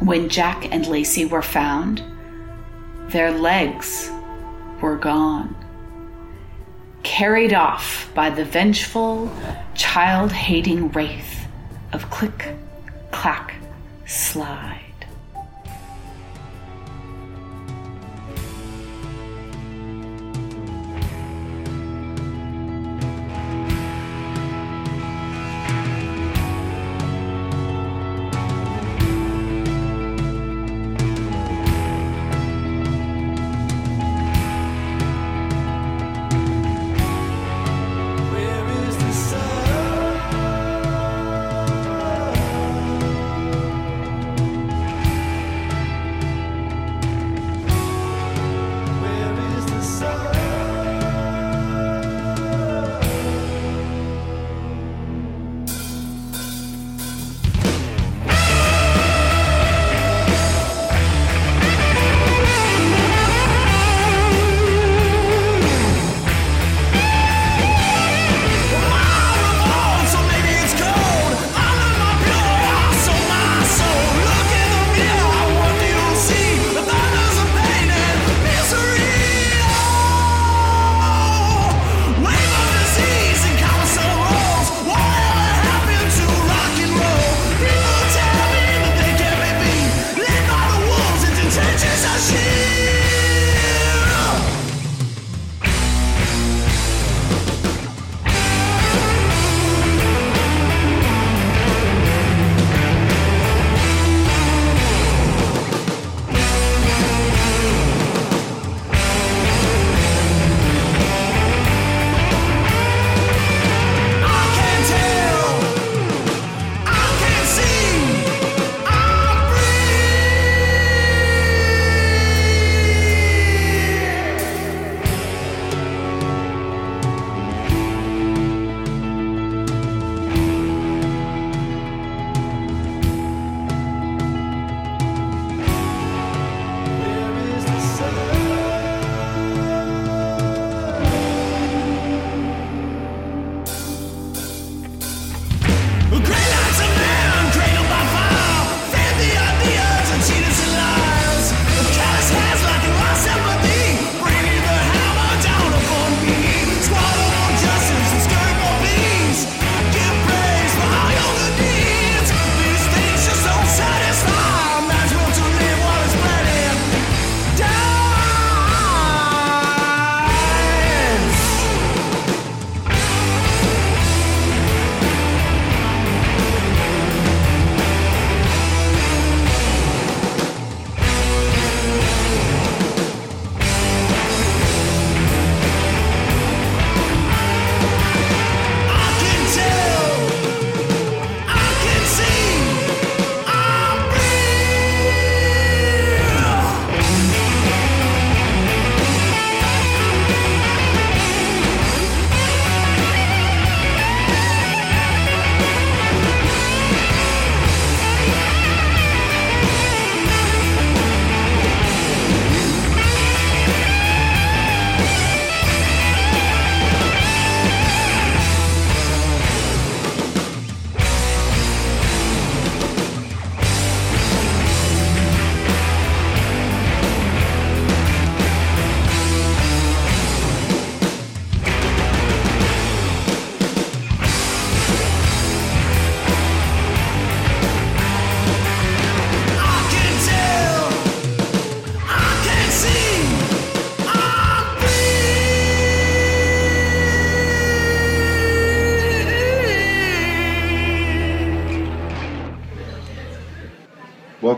When 0.00 0.28
Jack 0.28 0.74
and 0.74 0.84
Lacey 0.88 1.26
were 1.26 1.42
found, 1.42 2.02
their 3.10 3.30
legs 3.30 4.10
were 4.80 4.96
gone, 4.96 5.54
carried 7.04 7.54
off 7.54 8.10
by 8.16 8.30
the 8.30 8.44
vengeful, 8.44 9.30
child 9.76 10.32
hating 10.32 10.90
wraith 10.90 11.46
of 11.92 12.10
Click, 12.10 12.56
Clack, 13.12 13.54
Slide. 14.06 14.75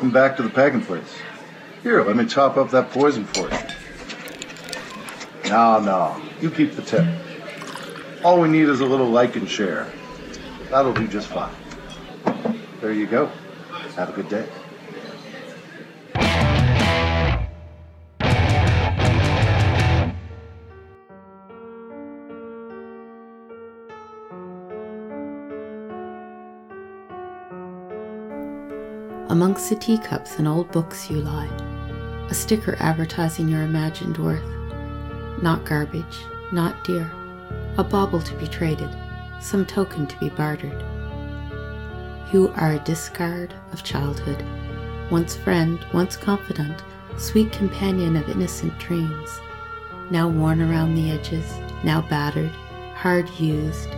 Welcome 0.08 0.22
back 0.22 0.36
to 0.38 0.42
the 0.42 0.48
Pagan 0.48 0.80
Place. 0.80 1.18
Here, 1.82 2.02
let 2.02 2.16
me 2.16 2.24
chop 2.24 2.56
up 2.56 2.70
that 2.70 2.90
poison 2.92 3.26
for 3.26 3.42
you. 3.42 3.58
No, 5.50 5.80
no, 5.80 6.18
you 6.40 6.50
keep 6.50 6.76
the 6.76 6.80
tip. 6.80 7.04
All 8.24 8.40
we 8.40 8.48
need 8.48 8.70
is 8.70 8.80
a 8.80 8.86
little 8.86 9.10
like 9.10 9.36
and 9.36 9.46
share. 9.46 9.86
That'll 10.70 10.94
do 10.94 11.06
just 11.08 11.28
fine. 11.28 11.52
There 12.80 12.90
you 12.90 13.06
go. 13.06 13.30
Have 13.96 14.08
a 14.08 14.12
good 14.12 14.30
day. 14.30 14.48
Amongst 29.30 29.68
the 29.68 29.76
teacups 29.76 30.38
and 30.38 30.48
old 30.48 30.72
books 30.72 31.10
you 31.10 31.20
lie, 31.20 31.50
a 32.30 32.34
sticker 32.34 32.76
advertising 32.80 33.46
your 33.46 33.60
imagined 33.60 34.16
worth. 34.16 34.42
not 35.42 35.66
garbage, 35.66 36.24
not 36.50 36.82
dear, 36.82 37.10
a 37.76 37.84
bauble 37.84 38.22
to 38.22 38.34
be 38.36 38.46
traded, 38.46 38.88
some 39.38 39.66
token 39.66 40.06
to 40.06 40.18
be 40.18 40.30
bartered. 40.30 40.82
You 42.32 42.54
are 42.56 42.72
a 42.72 42.78
discard 42.78 43.52
of 43.72 43.84
childhood, 43.84 44.42
once 45.10 45.36
friend, 45.36 45.78
once 45.92 46.16
confidant, 46.16 46.82
sweet 47.18 47.52
companion 47.52 48.16
of 48.16 48.30
innocent 48.30 48.78
dreams, 48.78 49.40
now 50.10 50.26
worn 50.26 50.62
around 50.62 50.94
the 50.94 51.10
edges, 51.10 51.58
now 51.84 52.00
battered, 52.00 52.52
hard 52.94 53.28
used, 53.38 53.90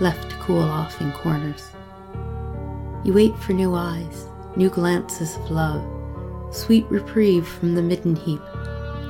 left 0.00 0.30
to 0.30 0.36
cool 0.36 0.62
off 0.62 0.98
in 1.02 1.12
corners. 1.12 1.68
You 3.04 3.12
wait 3.12 3.36
for 3.36 3.52
new 3.52 3.74
eyes, 3.74 4.28
new 4.56 4.68
glances 4.68 5.36
of 5.36 5.50
love, 5.50 5.84
sweet 6.54 6.84
reprieve 6.90 7.46
from 7.46 7.74
the 7.74 7.82
midden 7.82 8.16
heap, 8.16 8.40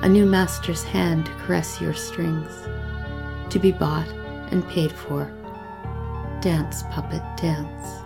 a 0.02 0.09
new 0.09 0.26
master's 0.26 0.83
hand 0.83 1.26
to 1.26 1.33
caress 1.33 1.81
your 1.81 1.94
strings, 1.94 2.50
to 3.50 3.59
be 3.59 3.72
bought 3.72 4.09
and 4.50 4.66
paid 4.68 4.92
for. 4.92 5.24
Dance, 6.40 6.83
puppet, 6.90 7.22
dance. 7.37 8.01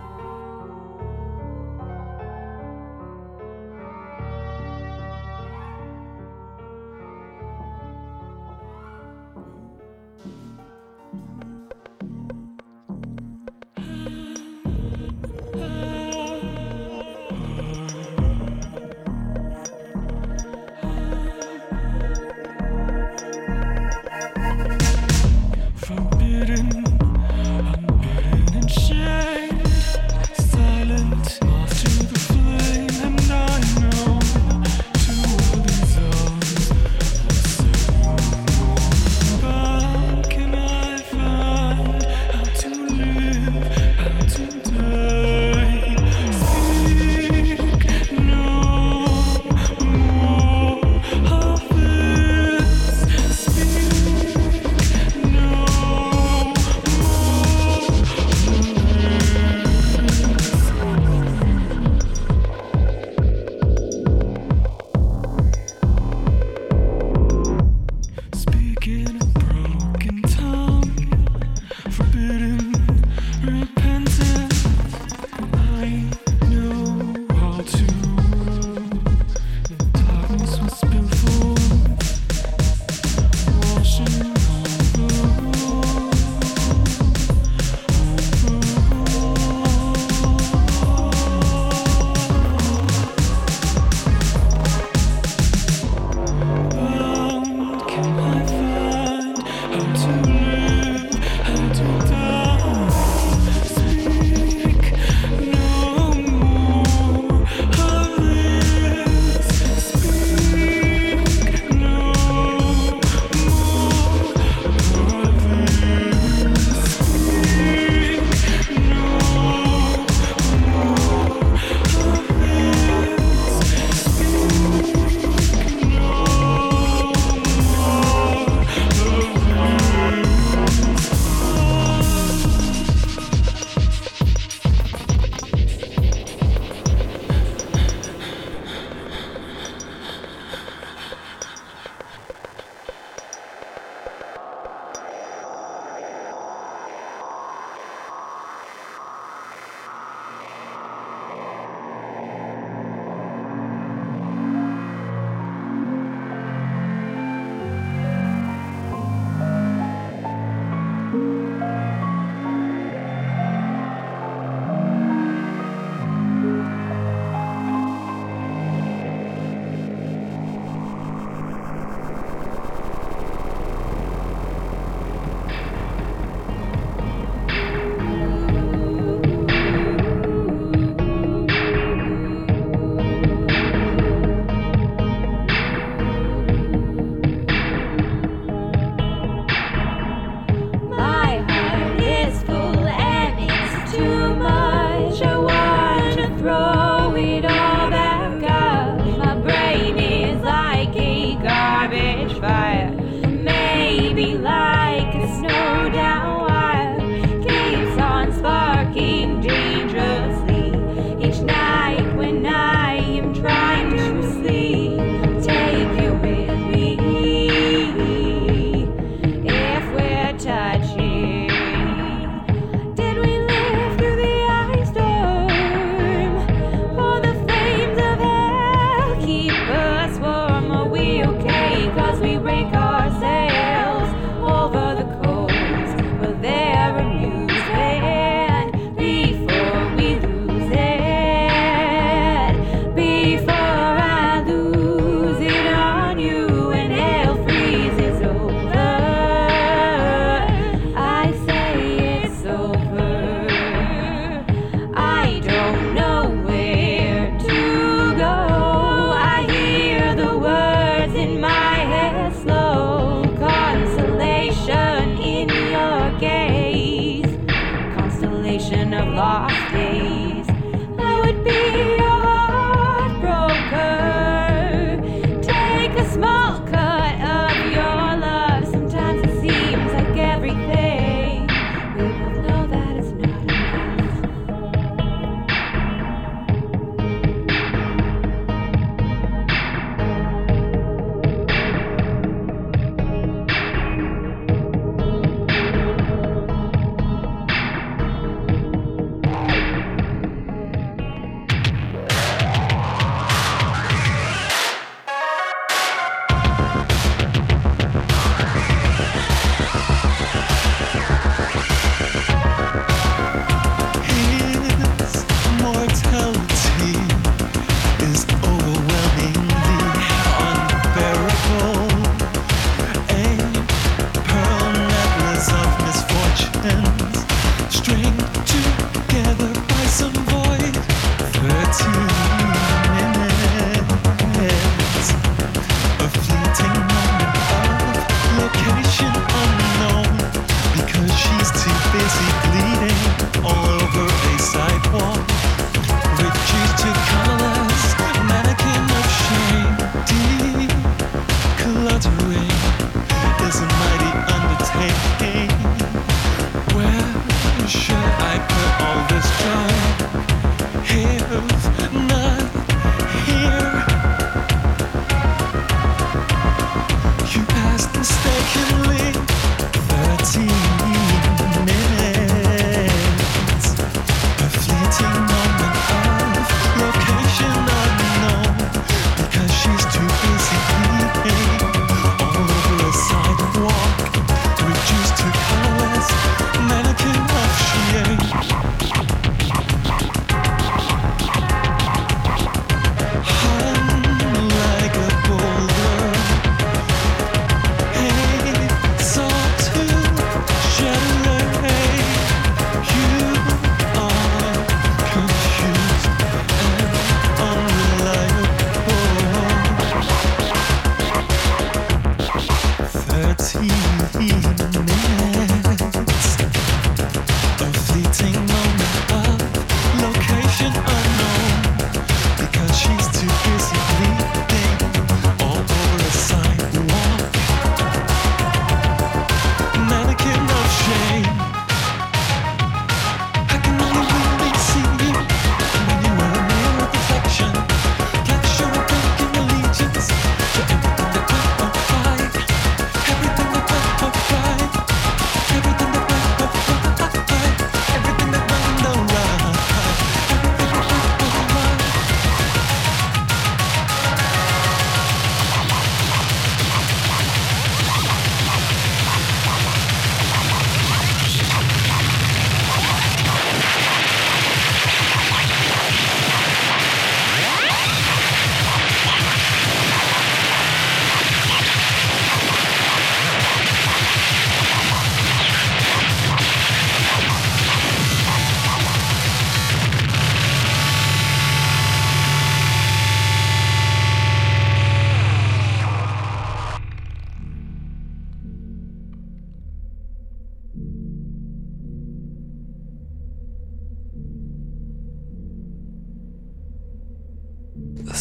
Strange. 327.69 328.06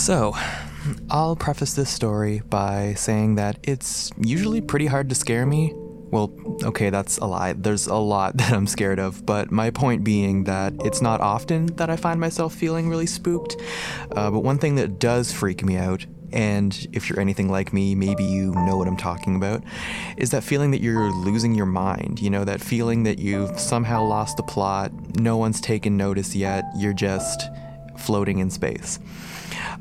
So, 0.07 0.37
I'll 1.11 1.35
preface 1.35 1.75
this 1.75 1.91
story 1.91 2.41
by 2.49 2.95
saying 2.95 3.35
that 3.35 3.59
it's 3.65 4.13
usually 4.17 4.61
pretty 4.61 4.87
hard 4.87 5.09
to 5.09 5.17
scare 5.17 5.45
me. 5.45 5.73
Well, 5.75 6.33
okay, 6.63 6.91
that's 6.91 7.19
a 7.19 7.25
lie. 7.25 7.55
There's 7.55 7.89
a 7.89 7.97
lot 7.97 8.37
that 8.37 8.53
I'm 8.53 8.69
scared 8.69 9.01
of, 9.01 9.27
but 9.27 9.51
my 9.51 9.71
point 9.71 10.05
being 10.05 10.45
that 10.45 10.75
it's 10.85 11.03
not 11.03 11.21
often 11.21 11.67
that 11.75 11.91
I 11.91 11.97
find 11.97 12.21
myself 12.21 12.55
feeling 12.55 12.89
really 12.89 13.09
spooked. 13.09 13.57
Uh, 14.13 14.31
but 14.31 14.45
one 14.45 14.59
thing 14.59 14.77
that 14.77 15.01
does 15.01 15.33
freak 15.33 15.65
me 15.65 15.77
out 15.77 16.07
and 16.33 16.87
if 16.93 17.11
you're 17.11 17.19
anything 17.19 17.51
like 17.51 17.73
me, 17.73 17.97
maybe 17.97 18.23
you 18.23 18.53
know 18.53 18.77
what 18.77 18.87
I'm 18.87 18.97
talking 18.97 19.35
about, 19.35 19.65
is 20.17 20.31
that 20.31 20.45
feeling 20.45 20.71
that 20.71 20.83
you're 20.83 21.11
losing 21.11 21.53
your 21.53 21.67
mind. 21.67 22.21
You 22.21 22.31
know, 22.31 22.45
that 22.45 22.61
feeling 22.61 23.03
that 23.03 23.19
you've 23.19 23.59
somehow 23.59 24.05
lost 24.05 24.37
the 24.37 24.45
plot, 24.45 24.93
no 25.19 25.37
one's 25.37 25.61
taken 25.61 25.97
notice 25.97 26.37
yet, 26.37 26.65
you're 26.77 26.93
just 26.93 27.49
floating 28.01 28.39
in 28.39 28.51
space. 28.51 28.99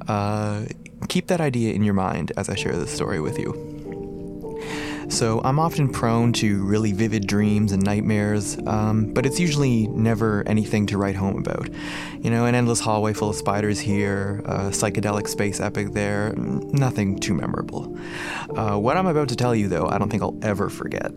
Uh, 0.07 0.65
keep 1.07 1.27
that 1.27 1.41
idea 1.41 1.73
in 1.73 1.83
your 1.83 1.93
mind 1.93 2.31
as 2.37 2.49
I 2.49 2.55
share 2.55 2.75
this 2.75 2.93
story 2.93 3.19
with 3.19 3.39
you. 3.39 3.75
So, 5.07 5.39
I'm 5.43 5.59
often 5.59 5.89
prone 5.89 6.33
to 6.33 6.65
really 6.65 6.91
vivid 6.91 7.27
dreams 7.27 7.71
and 7.71 7.83
nightmares, 7.83 8.57
um, 8.65 9.13
but 9.13 9.23
it's 9.23 9.39
usually 9.39 9.87
never 9.87 10.43
anything 10.47 10.87
to 10.87 10.97
write 10.97 11.15
home 11.15 11.37
about. 11.37 11.69
You 12.19 12.31
know, 12.31 12.45
an 12.45 12.55
endless 12.55 12.79
hallway 12.79 13.13
full 13.13 13.29
of 13.29 13.35
spiders 13.35 13.79
here, 13.79 14.41
a 14.45 14.71
psychedelic 14.71 15.27
space 15.27 15.59
epic 15.59 15.91
there, 15.91 16.33
nothing 16.35 17.19
too 17.19 17.35
memorable. 17.35 17.95
Uh, 18.55 18.77
what 18.77 18.97
I'm 18.97 19.05
about 19.05 19.29
to 19.29 19.35
tell 19.35 19.55
you, 19.55 19.67
though, 19.67 19.87
I 19.87 19.99
don't 19.99 20.09
think 20.09 20.23
I'll 20.23 20.39
ever 20.41 20.69
forget. 20.69 21.11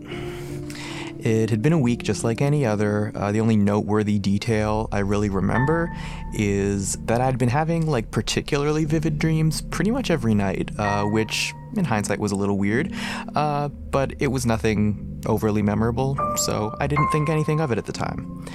It 1.19 1.49
had 1.49 1.61
been 1.61 1.73
a 1.73 1.79
week 1.79 2.03
just 2.03 2.23
like 2.23 2.41
any 2.41 2.65
other. 2.65 3.11
Uh, 3.13 3.31
the 3.31 3.41
only 3.41 3.57
noteworthy 3.57 4.19
detail 4.19 4.87
I 4.91 4.99
really 4.99 5.29
remember 5.29 5.93
is 6.33 6.93
that 7.05 7.19
I'd 7.19 7.37
been 7.37 7.49
having 7.49 7.87
like 7.87 8.09
particularly 8.11 8.85
vivid 8.85 9.19
dreams 9.19 9.61
pretty 9.61 9.91
much 9.91 10.09
every 10.09 10.33
night, 10.33 10.71
uh, 10.79 11.03
which 11.03 11.53
in 11.75 11.85
hindsight 11.85 12.19
was 12.19 12.31
a 12.31 12.35
little 12.35 12.57
weird, 12.57 12.93
uh, 13.35 13.67
but 13.67 14.13
it 14.19 14.27
was 14.27 14.45
nothing 14.45 15.21
overly 15.25 15.61
memorable, 15.61 16.17
so 16.37 16.73
I 16.79 16.87
didn't 16.87 17.09
think 17.09 17.29
anything 17.29 17.59
of 17.59 17.71
it 17.71 17.77
at 17.77 17.85
the 17.85 17.91
time. 17.91 18.45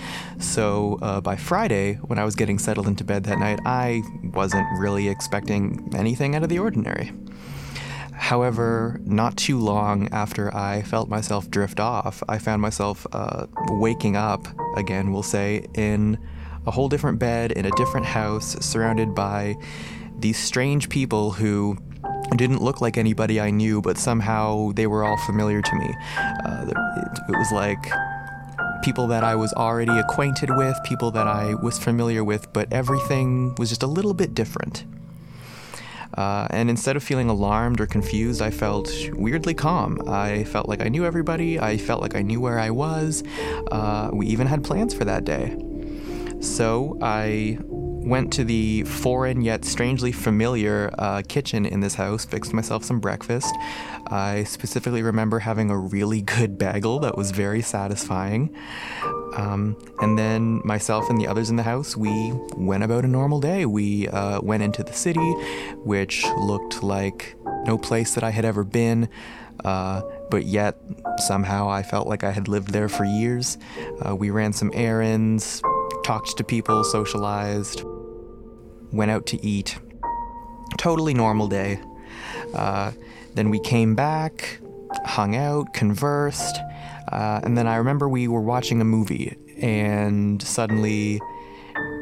So 0.41 0.99
uh, 1.03 1.21
by 1.21 1.37
Friday, 1.37 1.95
when 1.97 2.19
I 2.19 2.25
was 2.25 2.35
getting 2.35 2.59
settled 2.59 2.87
into 2.89 3.05
bed 3.05 3.25
that 3.25 3.39
night, 3.39 3.61
I 3.67 4.03
wasn't 4.33 4.67
really 4.79 5.09
expecting 5.09 5.91
anything 5.95 6.35
out 6.35 6.43
of 6.43 6.49
the 6.49 6.59
ordinary. 6.59 7.13
However, 8.25 9.03
not 9.05 9.37
too 9.37 9.59
long 9.59 10.09
after 10.11 10.53
I 10.57 10.81
felt 10.81 11.11
myself 11.11 11.51
drift 11.51 11.79
off, 11.79 12.23
I 12.27 12.39
found 12.39 12.63
myself 12.63 13.07
uh, 13.13 13.45
waking 13.69 14.17
up 14.17 14.49
again, 14.79 15.13
we'll 15.13 15.23
say, 15.23 15.67
in 15.75 16.19
a 16.67 16.71
whole 16.71 16.89
different 16.89 17.19
bed 17.19 17.53
in 17.53 17.67
a 17.67 17.71
different 17.73 18.07
house, 18.07 18.57
surrounded 18.65 19.15
by 19.15 19.57
these 20.19 20.39
strange 20.39 20.89
people 20.89 21.33
who 21.33 21.77
didn't 22.35 22.63
look 22.63 22.81
like 22.81 22.97
anybody 22.97 23.43
I 23.43 23.51
knew, 23.51 23.83
but 23.83 23.99
somehow 23.99 24.73
they 24.73 24.87
were 24.87 25.05
all 25.05 25.19
familiar 25.27 25.61
to 25.61 25.77
me. 25.77 25.95
Uh, 26.17 26.65
it, 26.67 27.19
it 27.29 27.37
was 27.37 27.53
like 27.53 27.85
people 28.83 29.07
that 29.09 29.23
I 29.23 29.35
was 29.35 29.53
already 29.53 29.99
acquainted 29.99 30.49
with, 30.57 30.79
people 30.83 31.11
that 31.11 31.27
I 31.27 31.57
was 31.63 31.79
familiar 31.79 32.25
with, 32.25 32.51
but 32.55 32.73
everything 32.73 33.55
was 33.57 33.69
just 33.69 33.83
a 33.83 33.87
little 33.87 34.15
bit 34.15 34.33
different. 34.33 34.87
Uh, 36.17 36.47
and 36.51 36.71
instead 36.71 36.97
of 36.97 37.03
feeling 37.03 37.29
alarmed 37.29 37.81
or 37.81 37.87
confused, 37.87 38.41
I 38.41 38.51
felt 38.51 38.93
weirdly 39.13 39.55
calm. 39.55 40.01
I 40.09 40.45
felt 40.45 40.69
like 40.69 40.81
I 40.81 40.89
knew 40.89 41.05
everybody. 41.05 41.59
I 41.59 41.77
felt 41.77 42.01
like 42.01 42.15
I 42.15 42.23
knew 42.23 42.41
where 42.41 42.59
I 42.59 42.71
was. 42.71 43.23
Uh, 43.71 44.11
we 44.13 44.27
even 44.27 44.47
had 44.47 44.63
plans 44.63 44.95
for 44.95 45.05
that 45.05 45.25
day. 45.25 45.57
So 46.41 46.99
I 47.01 47.59
went 48.05 48.33
to 48.35 48.45
the 48.45 48.85
foreign 48.85 49.41
yet 49.41 49.65
strangely 49.65 50.13
familiar 50.13 50.91
uh, 50.99 51.23
kitchen 51.27 51.65
in 51.65 51.81
this 51.81 51.95
house, 51.95 52.25
fixed 52.25 52.53
myself 52.53 52.85
some 52.85 53.01
breakfast. 53.01 53.55
I 54.09 54.45
specifically 54.45 55.03
remember 55.03 55.39
having 55.39 55.71
a 55.71 55.79
really 55.79 56.21
good 56.21 56.59
bagel 56.59 56.99
that 57.01 57.17
was 57.17 57.31
very 57.31 57.63
satisfying. 57.63 58.55
Um, 59.37 59.77
and 60.01 60.19
then 60.19 60.61
myself 60.65 61.09
and 61.09 61.19
the 61.19 61.27
others 61.27 61.51
in 61.51 61.57
the 61.57 61.63
house, 61.63 61.97
we 61.97 62.33
went 62.57 62.85
about 62.85 63.05
a 63.05 63.09
normal 63.09 63.41
day. 63.41 63.67
We 63.67 64.07
uh, 64.09 64.41
went 64.43 64.63
into 64.63 64.85
the 64.85 64.93
city, 64.93 65.33
which 65.83 66.25
looked 66.39 66.83
like 66.83 67.35
no 67.67 67.79
place 67.79 68.15
that 68.15 68.23
I 68.23 68.31
had 68.31 68.45
ever 68.45 68.65
been. 68.65 69.09
Uh, 69.65 70.03
but 70.31 70.45
yet, 70.45 70.77
somehow, 71.19 71.69
I 71.69 71.83
felt 71.83 72.07
like 72.07 72.23
I 72.23 72.33
had 72.33 72.49
lived 72.49 72.73
there 72.73 72.89
for 72.89 73.05
years. 73.05 73.57
Uh, 74.05 74.15
we 74.15 74.31
ran 74.31 74.53
some 74.53 74.71
errands, 74.75 75.63
talked 76.05 76.37
to 76.37 76.45
people, 76.45 76.85
socialized, 76.85 77.83
went 78.95 79.11
out 79.11 79.27
to 79.27 79.45
eat. 79.45 79.79
Totally 80.79 81.15
normal 81.15 81.49
day. 81.49 81.81
Uh, 82.55 82.93
then 83.35 83.51
we 83.51 83.59
came 83.59 83.95
back, 83.95 84.61
hung 85.05 85.37
out, 85.37 85.75
conversed, 85.75 86.59
uh, 87.11 87.41
and 87.43 87.59
then 87.59 87.67
I 87.67 87.77
remember 87.77 88.09
we 88.09 88.29
were 88.29 88.41
watching 88.41 88.81
a 88.81 88.85
movie, 88.85 89.37
and 89.61 90.41
suddenly, 90.43 91.21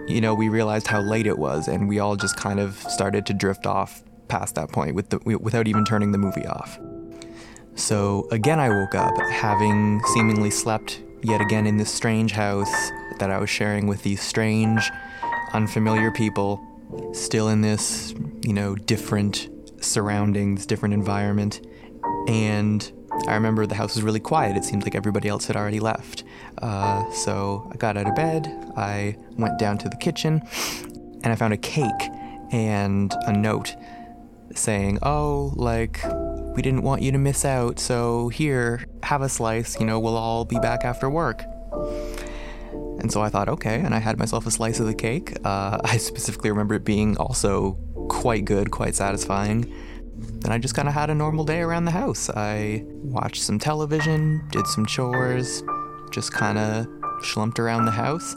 you 0.07 0.21
know, 0.21 0.35
we 0.35 0.49
realized 0.49 0.87
how 0.87 1.01
late 1.01 1.27
it 1.27 1.39
was, 1.39 1.69
and 1.69 1.89
we 1.89 1.99
all 1.99 2.17
just 2.17 2.37
kind 2.37 2.61
of 2.61 2.77
started 2.77 3.27
to 3.27 3.35
drift 3.35 3.67
off 3.67 4.03
past 4.29 4.55
that 4.55 4.71
point 4.71 4.95
with 4.95 5.11
the, 5.11 5.19
without 5.39 5.67
even 5.69 5.85
turning 5.85 6.13
the 6.13 6.19
movie 6.19 6.47
off. 6.47 6.79
So 7.75 8.29
again, 8.31 8.61
I 8.61 8.69
woke 8.69 8.95
up, 8.95 9.15
having 9.31 10.03
seemingly 10.13 10.51
slept 10.51 11.03
yet 11.23 11.41
again 11.41 11.67
in 11.67 11.79
this 11.79 11.93
strange 11.93 12.33
house 12.33 12.91
that 13.19 13.31
I 13.31 13.39
was 13.39 13.49
sharing 13.49 13.87
with 13.87 14.03
these 14.03 14.21
strange, 14.21 14.91
unfamiliar 15.53 16.11
people, 16.11 16.61
still 17.13 17.49
in 17.49 17.61
this, 17.61 18.15
you 18.43 18.53
know, 18.53 18.75
different 18.75 19.49
surroundings, 19.81 20.67
different 20.67 20.95
environment. 20.95 21.61
And 22.29 22.91
I 23.27 23.35
remember 23.35 23.67
the 23.67 23.75
house 23.75 23.95
was 23.95 24.03
really 24.03 24.21
quiet. 24.21 24.57
It 24.57 24.65
seemed 24.65 24.85
like 24.85 24.95
everybody 24.95 25.29
else 25.29 25.47
had 25.47 25.57
already 25.57 25.81
left. 25.81 26.25
Uh, 26.59 27.11
so 27.13 27.69
I 27.73 27.77
got 27.77 27.97
out 27.97 28.09
of 28.09 28.15
bed, 28.15 28.73
I 28.77 29.17
went 29.37 29.59
down 29.59 29.79
to 29.79 29.89
the 29.89 29.97
kitchen, 29.97 30.43
and 31.23 31.27
I 31.27 31.35
found 31.35 31.53
a 31.53 31.59
cake 31.59 32.11
and 32.51 33.13
a 33.27 33.33
note 33.33 33.75
saying, 34.55 34.99
Oh, 35.03 35.53
like, 35.57 36.01
we 36.55 36.63
didn't 36.63 36.83
want 36.83 37.03
you 37.03 37.13
to 37.13 37.19
miss 37.19 37.45
out, 37.45 37.79
so 37.79 38.29
here, 38.29 38.85
have 39.03 39.23
a 39.23 39.29
slice, 39.29 39.79
you 39.81 39.87
know, 39.87 39.99
we'll 39.99 40.17
all 40.17 40.45
be 40.45 40.59
back 40.59 40.85
after 40.85 41.09
work. 41.09 41.45
And 43.03 43.11
so 43.11 43.21
I 43.21 43.29
thought, 43.31 43.49
okay, 43.49 43.81
and 43.81 43.95
I 43.95 43.99
had 43.99 44.17
myself 44.17 44.47
a 44.47 44.51
slice 44.51 44.79
of 44.79 44.87
the 44.87 44.95
cake. 44.95 45.37
Uh, 45.45 45.81
I 45.85 45.97
specifically 45.97 46.51
remember 46.51 46.77
it 46.77 46.85
being 46.85 47.17
also 47.17 47.73
quite 48.09 48.45
good, 48.45 48.71
quite 48.71 48.95
satisfying. 48.95 49.71
And 50.45 50.53
I 50.53 50.59
just 50.59 50.77
kind 50.77 50.87
of 50.87 50.95
had 50.95 51.11
a 51.11 51.15
normal 51.15 51.45
day 51.45 51.61
around 51.61 51.85
the 51.85 51.91
house. 51.91 52.31
I 52.31 52.85
watched 52.87 53.43
some 53.43 53.59
television, 53.59 54.47
did 54.53 54.69
some 54.69 54.87
chores, 54.87 55.65
just 56.13 56.33
kind 56.33 56.59
of 56.59 56.87
schlumped 57.23 57.59
around 57.59 57.87
the 57.87 57.91
house. 57.91 58.37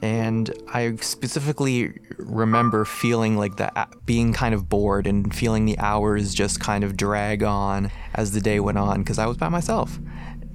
And 0.00 0.52
I 0.72 0.96
specifically 0.96 1.92
remember 2.18 2.84
feeling 2.84 3.36
like 3.36 3.56
that, 3.58 3.94
being 4.04 4.32
kind 4.32 4.52
of 4.52 4.68
bored 4.68 5.06
and 5.06 5.32
feeling 5.32 5.64
the 5.64 5.78
hours 5.78 6.34
just 6.34 6.58
kind 6.58 6.82
of 6.82 6.96
drag 6.96 7.44
on 7.44 7.92
as 8.16 8.32
the 8.32 8.40
day 8.40 8.58
went 8.58 8.78
on 8.78 9.02
because 9.02 9.20
I 9.20 9.26
was 9.26 9.36
by 9.36 9.48
myself. 9.48 10.00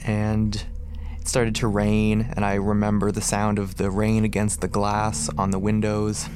And 0.06 0.66
it 1.28 1.30
started 1.30 1.56
to 1.56 1.68
rain, 1.68 2.32
and 2.38 2.46
I 2.46 2.54
remember 2.54 3.12
the 3.12 3.20
sound 3.20 3.60
of 3.60 3.76
the 3.76 3.92
rain 3.92 4.24
against 4.24 4.62
the 4.62 4.70
glass 4.70 5.30
on 5.38 5.52
the 5.52 5.60
windows. 5.60 6.30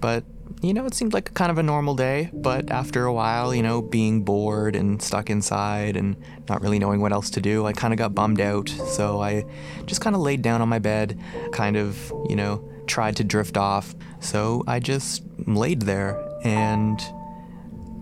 But 0.00 0.24
you 0.60 0.74
know, 0.74 0.86
it 0.86 0.94
seemed 0.94 1.12
like 1.12 1.32
kind 1.34 1.52
of 1.52 1.58
a 1.58 1.62
normal 1.62 1.94
day, 1.94 2.30
but 2.32 2.68
after 2.72 3.04
a 3.04 3.12
while, 3.12 3.54
you 3.54 3.62
know, 3.62 3.80
being 3.82 4.24
bored 4.24 4.74
and 4.74 5.00
stuck 5.00 5.30
inside 5.30 5.96
and 5.96 6.16
not 6.48 6.62
really 6.62 6.80
knowing 6.80 7.00
what 7.00 7.12
else 7.12 7.30
to 7.30 7.40
do, 7.40 7.64
I 7.64 7.72
kind 7.72 7.94
of 7.94 7.98
got 7.98 8.12
bummed 8.12 8.40
out. 8.40 8.68
So 8.68 9.20
I 9.20 9.44
just 9.84 10.00
kind 10.00 10.16
of 10.16 10.22
laid 10.22 10.42
down 10.42 10.60
on 10.62 10.68
my 10.68 10.80
bed, 10.80 11.20
kind 11.52 11.76
of, 11.76 12.12
you 12.28 12.34
know, 12.34 12.68
tried 12.88 13.14
to 13.16 13.24
drift 13.24 13.56
off. 13.56 13.94
So 14.18 14.64
I 14.66 14.80
just 14.80 15.22
laid 15.46 15.82
there 15.82 16.20
and 16.42 16.98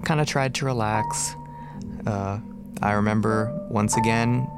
kind 0.05 0.20
of 0.20 0.26
tried 0.26 0.55
to 0.55 0.64
relax. 0.64 1.35
Uh, 2.07 2.39
I 2.80 2.93
remember 2.93 3.53
once 3.68 3.99
again, 3.99 4.49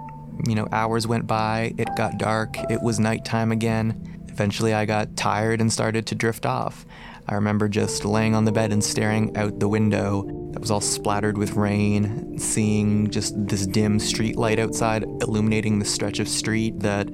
you 0.47 0.55
know, 0.55 0.69
hours 0.73 1.07
went 1.07 1.27
by, 1.27 1.75
it 1.79 1.89
got 1.97 2.19
dark, 2.19 2.57
it 2.71 2.83
was 2.83 2.99
nighttime 2.99 3.53
again. 3.53 4.25
Eventually, 4.29 4.75
I 4.75 4.85
got 4.85 5.17
tired 5.17 5.61
and 5.61 5.73
started 5.73 6.07
to 6.09 6.15
drift 6.15 6.45
off. 6.45 6.85
I 7.29 7.35
remember 7.35 7.69
just 7.69 8.05
laying 8.05 8.35
on 8.35 8.45
the 8.45 8.53
bed 8.53 8.73
and 8.73 8.85
staring 8.85 9.37
out 9.37 9.59
the 9.59 9.69
window 9.69 10.51
that 10.53 10.61
was 10.61 10.71
all 10.71 10.81
splattered 10.81 11.39
with 11.39 11.55
rain, 11.55 12.39
seeing 12.39 13.11
just 13.11 13.35
this 13.49 13.67
dim 13.67 13.99
street 13.99 14.37
light 14.37 14.59
outside 14.59 15.03
illuminating 15.03 15.79
the 15.79 15.85
stretch 15.85 16.21
of 16.21 16.29
street 16.29 16.81
that, 16.81 17.09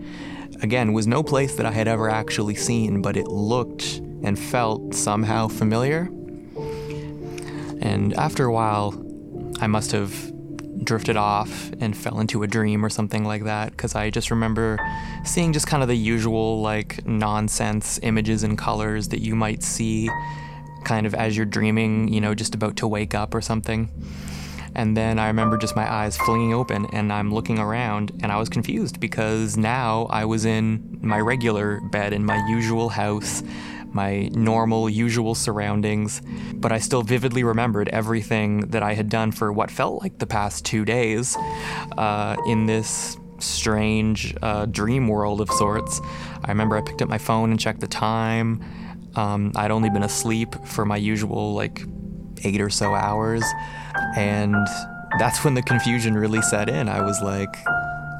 again, 0.62 0.92
was 0.92 1.06
no 1.06 1.22
place 1.22 1.54
that 1.54 1.64
I 1.64 1.70
had 1.70 1.88
ever 1.88 2.10
actually 2.10 2.56
seen, 2.56 3.02
but 3.02 3.16
it 3.16 3.28
looked 3.28 4.00
and 4.22 4.38
felt 4.38 4.94
somehow 4.94 5.48
familiar. 5.48 6.10
And 7.80 8.14
after 8.14 8.44
a 8.44 8.52
while, 8.52 8.94
I 9.60 9.66
must 9.66 9.92
have 9.92 10.31
drifted 10.84 11.16
off 11.16 11.70
and 11.80 11.96
fell 11.96 12.20
into 12.20 12.42
a 12.42 12.46
dream 12.46 12.84
or 12.84 12.90
something 12.90 13.24
like 13.24 13.44
that 13.44 13.70
because 13.70 13.94
I 13.94 14.10
just 14.10 14.30
remember 14.30 14.78
seeing 15.24 15.52
just 15.52 15.66
kind 15.66 15.82
of 15.82 15.88
the 15.88 15.96
usual 15.96 16.60
like 16.60 17.06
nonsense 17.06 17.98
images 18.02 18.42
and 18.42 18.58
colors 18.58 19.08
that 19.08 19.20
you 19.20 19.34
might 19.34 19.62
see 19.62 20.10
kind 20.84 21.06
of 21.06 21.14
as 21.14 21.36
you're 21.36 21.46
dreaming, 21.46 22.12
you 22.12 22.20
know, 22.20 22.34
just 22.34 22.54
about 22.54 22.76
to 22.76 22.88
wake 22.88 23.14
up 23.14 23.34
or 23.34 23.40
something. 23.40 23.88
And 24.74 24.96
then 24.96 25.18
I 25.18 25.26
remember 25.26 25.58
just 25.58 25.76
my 25.76 25.90
eyes 25.90 26.16
flinging 26.16 26.54
open 26.54 26.86
and 26.92 27.12
I'm 27.12 27.32
looking 27.32 27.58
around 27.58 28.10
and 28.22 28.32
I 28.32 28.38
was 28.38 28.48
confused 28.48 29.00
because 29.00 29.56
now 29.56 30.06
I 30.10 30.24
was 30.24 30.44
in 30.44 30.98
my 31.02 31.20
regular 31.20 31.80
bed 31.90 32.12
in 32.12 32.24
my 32.24 32.44
usual 32.48 32.88
house, 32.88 33.42
my 33.94 34.28
normal, 34.32 34.88
usual 34.88 35.34
surroundings. 35.34 36.22
But 36.54 36.72
I 36.72 36.78
still 36.78 37.02
vividly 37.02 37.44
remembered 37.44 37.88
everything 37.88 38.60
that 38.70 38.82
I 38.82 38.94
had 38.94 39.08
done 39.08 39.32
for 39.32 39.52
what 39.52 39.70
felt 39.70 40.02
like 40.02 40.18
the 40.18 40.26
past 40.26 40.64
two 40.64 40.84
days 40.84 41.36
uh, 41.98 42.36
in 42.46 42.66
this 42.66 43.16
strange 43.38 44.34
uh, 44.42 44.66
dream 44.66 45.08
world 45.08 45.40
of 45.40 45.50
sorts. 45.50 46.00
I 46.44 46.48
remember 46.48 46.76
I 46.76 46.80
picked 46.80 47.02
up 47.02 47.08
my 47.08 47.18
phone 47.18 47.50
and 47.50 47.58
checked 47.58 47.80
the 47.80 47.88
time. 47.88 48.62
Um, 49.14 49.52
I'd 49.56 49.70
only 49.70 49.90
been 49.90 50.04
asleep 50.04 50.54
for 50.64 50.84
my 50.84 50.96
usual, 50.96 51.54
like, 51.54 51.82
eight 52.44 52.60
or 52.60 52.70
so 52.70 52.94
hours. 52.94 53.44
And 54.16 54.66
that's 55.18 55.44
when 55.44 55.54
the 55.54 55.62
confusion 55.62 56.14
really 56.14 56.42
set 56.42 56.68
in. 56.68 56.88
I 56.88 57.02
was 57.02 57.20
like, 57.20 57.54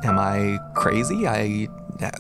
am 0.05 0.19
I 0.19 0.59
crazy? 0.75 1.27
I 1.27 1.69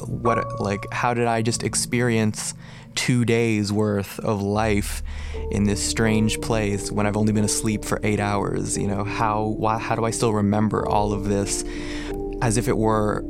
what 0.07 0.61
like 0.61 0.85
how 0.93 1.13
did 1.15 1.27
I 1.27 1.43
just 1.43 1.63
experience 1.63 2.55
2 2.95 3.25
days 3.25 3.73
worth 3.73 4.19
of 4.21 4.43
life 4.43 5.03
in 5.51 5.65
this 5.65 5.83
strange 5.83 6.41
place 6.41 6.91
when 6.91 7.07
I've 7.07 7.17
only 7.17 7.33
been 7.33 7.45
asleep 7.45 7.85
for 7.85 8.01
8 8.03 8.21
hours, 8.21 8.77
you 8.77 8.87
know? 8.87 9.05
How 9.05 9.45
why, 9.45 9.79
how 9.79 9.95
do 9.95 10.05
I 10.05 10.11
still 10.11 10.33
remember 10.33 10.87
all 10.89 11.13
of 11.13 11.25
this 11.25 11.65
as 12.41 12.57
if 12.57 12.69
it 12.69 12.77
were 12.77 13.25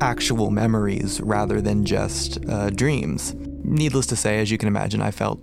actual 0.00 0.50
memories 0.50 1.20
rather 1.20 1.60
than 1.60 1.84
just 1.84 2.38
uh, 2.48 2.70
dreams? 2.70 3.34
Needless 3.62 4.06
to 4.06 4.16
say, 4.16 4.40
as 4.40 4.50
you 4.50 4.58
can 4.58 4.68
imagine, 4.68 5.02
I 5.02 5.10
felt 5.10 5.40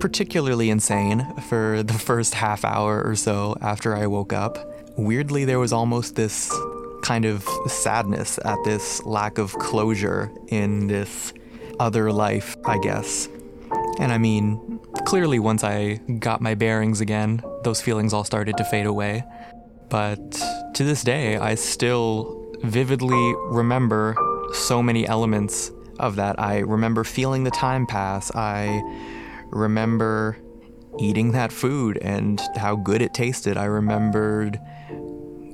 particularly 0.00 0.68
insane 0.68 1.24
for 1.48 1.82
the 1.92 1.94
first 1.94 2.34
half 2.34 2.64
hour 2.64 3.02
or 3.02 3.14
so 3.14 3.56
after 3.60 3.94
I 3.94 4.06
woke 4.06 4.32
up. 4.32 4.58
Weirdly, 4.96 5.44
there 5.44 5.58
was 5.58 5.72
almost 5.72 6.16
this 6.16 6.52
kind 7.02 7.24
of 7.24 7.46
sadness 7.66 8.38
at 8.44 8.58
this 8.64 9.02
lack 9.04 9.38
of 9.38 9.52
closure 9.54 10.30
in 10.48 10.86
this 10.86 11.32
other 11.82 12.12
life, 12.12 12.56
I 12.64 12.78
guess. 12.78 13.28
And 13.98 14.12
I 14.12 14.18
mean, 14.18 14.78
clearly, 15.04 15.40
once 15.40 15.64
I 15.64 15.94
got 16.20 16.40
my 16.40 16.54
bearings 16.54 17.00
again, 17.00 17.42
those 17.64 17.80
feelings 17.80 18.12
all 18.12 18.22
started 18.22 18.56
to 18.58 18.64
fade 18.64 18.86
away. 18.86 19.24
But 19.88 20.30
to 20.74 20.84
this 20.84 21.02
day, 21.02 21.36
I 21.36 21.56
still 21.56 22.54
vividly 22.62 23.34
remember 23.48 24.16
so 24.54 24.80
many 24.80 25.08
elements 25.08 25.72
of 25.98 26.14
that. 26.16 26.38
I 26.38 26.58
remember 26.58 27.02
feeling 27.02 27.42
the 27.42 27.50
time 27.50 27.86
pass. 27.86 28.30
I 28.36 28.80
remember 29.50 30.38
eating 31.00 31.32
that 31.32 31.50
food 31.50 31.98
and 32.00 32.40
how 32.56 32.76
good 32.76 33.02
it 33.02 33.12
tasted. 33.12 33.56
I 33.56 33.64
remembered 33.64 34.60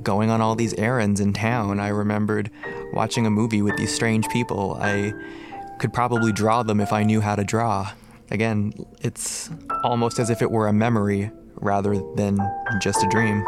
going 0.03 0.29
on 0.29 0.43
all 0.43 0.55
these 0.55 0.75
errands 0.75 1.21
in 1.21 1.33
town. 1.33 1.81
I 1.81 1.89
remembered 1.89 2.51
watching 2.93 3.25
a 3.25 3.31
movie 3.31 3.63
with 3.63 3.79
these 3.79 3.95
strange 3.95 4.29
people. 4.29 4.77
I 4.79 5.15
could 5.79 5.93
probably 5.93 6.33
draw 6.33 6.63
them 6.63 6.81
if 6.81 6.93
I 6.93 7.03
knew 7.03 7.21
how 7.21 7.37
to 7.37 7.45
draw. 7.45 7.93
Again, 8.31 8.73
it's 9.01 9.51
almost 9.85 10.19
as 10.19 10.31
if 10.31 10.43
it 10.43 10.51
were 10.51 10.69
a 10.69 10.73
memory 10.73 11.31
rather 11.55 11.95
than 12.15 12.39
just 12.81 13.03
a 13.03 13.09
dream. 13.09 13.45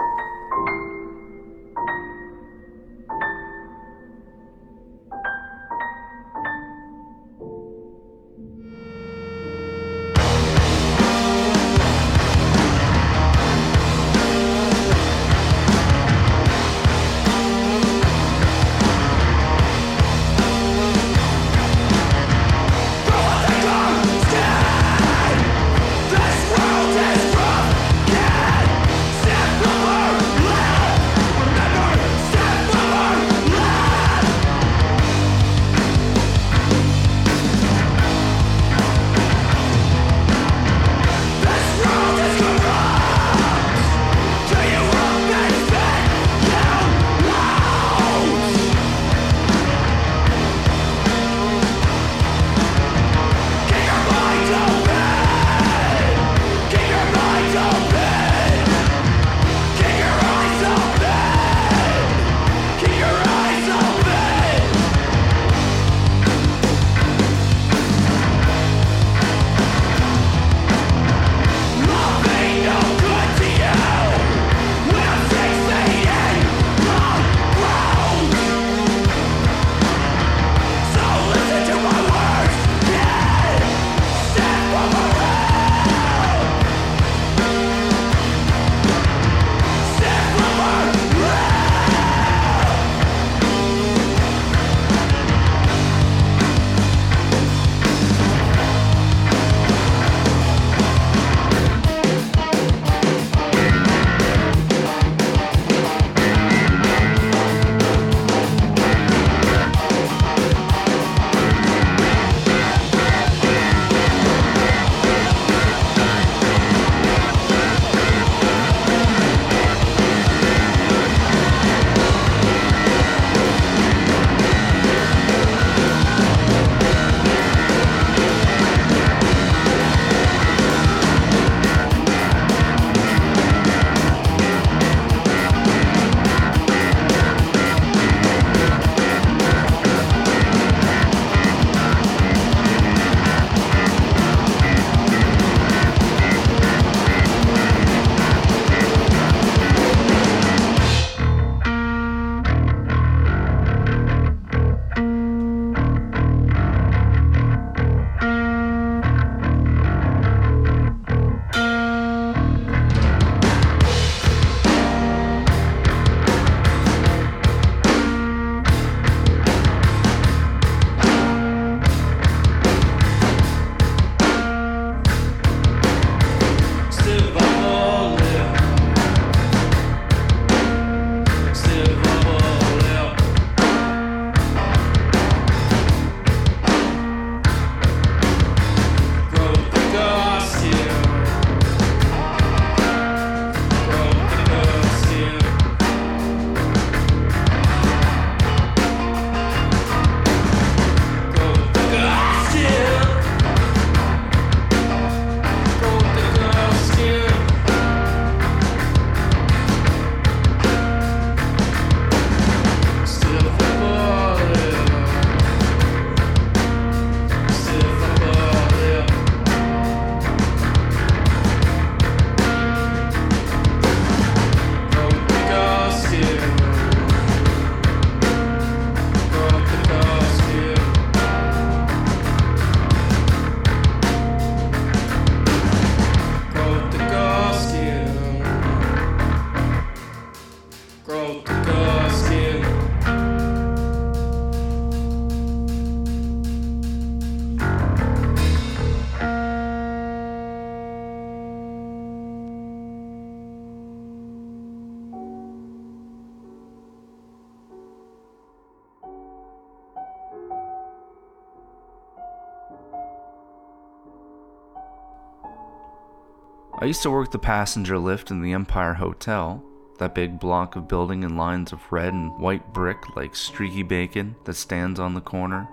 I 266.82 266.86
used 266.86 267.02
to 267.02 267.10
work 267.10 267.30
the 267.30 267.38
passenger 267.38 267.98
lift 267.98 268.30
in 268.30 268.40
the 268.40 268.54
Empire 268.54 268.94
Hotel, 268.94 269.62
that 269.98 270.14
big 270.14 270.40
block 270.40 270.76
of 270.76 270.88
building 270.88 271.24
in 271.24 271.36
lines 271.36 271.74
of 271.74 271.92
red 271.92 272.14
and 272.14 272.38
white 272.38 272.72
brick 272.72 272.96
like 273.16 273.36
streaky 273.36 273.82
bacon 273.82 274.34
that 274.44 274.54
stands 274.54 274.98
on 274.98 275.12
the 275.12 275.20
corner. 275.20 275.68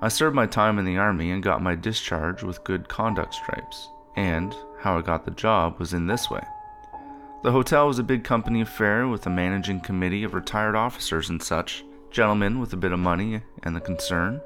I 0.00 0.08
served 0.08 0.34
my 0.34 0.46
time 0.46 0.80
in 0.80 0.84
the 0.84 0.96
army 0.96 1.30
and 1.30 1.40
got 1.40 1.62
my 1.62 1.76
discharge 1.76 2.42
with 2.42 2.64
good 2.64 2.88
conduct 2.88 3.34
stripes, 3.34 3.88
and 4.16 4.56
how 4.80 4.98
I 4.98 5.02
got 5.02 5.24
the 5.24 5.30
job 5.30 5.78
was 5.78 5.92
in 5.92 6.08
this 6.08 6.28
way. 6.28 6.42
The 7.44 7.52
hotel 7.52 7.86
was 7.86 8.00
a 8.00 8.02
big 8.02 8.24
company 8.24 8.62
affair 8.62 9.06
with 9.06 9.24
a 9.26 9.30
managing 9.30 9.82
committee 9.82 10.24
of 10.24 10.34
retired 10.34 10.74
officers 10.74 11.30
and 11.30 11.40
such, 11.40 11.84
gentlemen 12.10 12.58
with 12.58 12.72
a 12.72 12.76
bit 12.76 12.90
of 12.90 12.98
money 12.98 13.40
and 13.62 13.76
the 13.76 13.80
concern, 13.80 14.40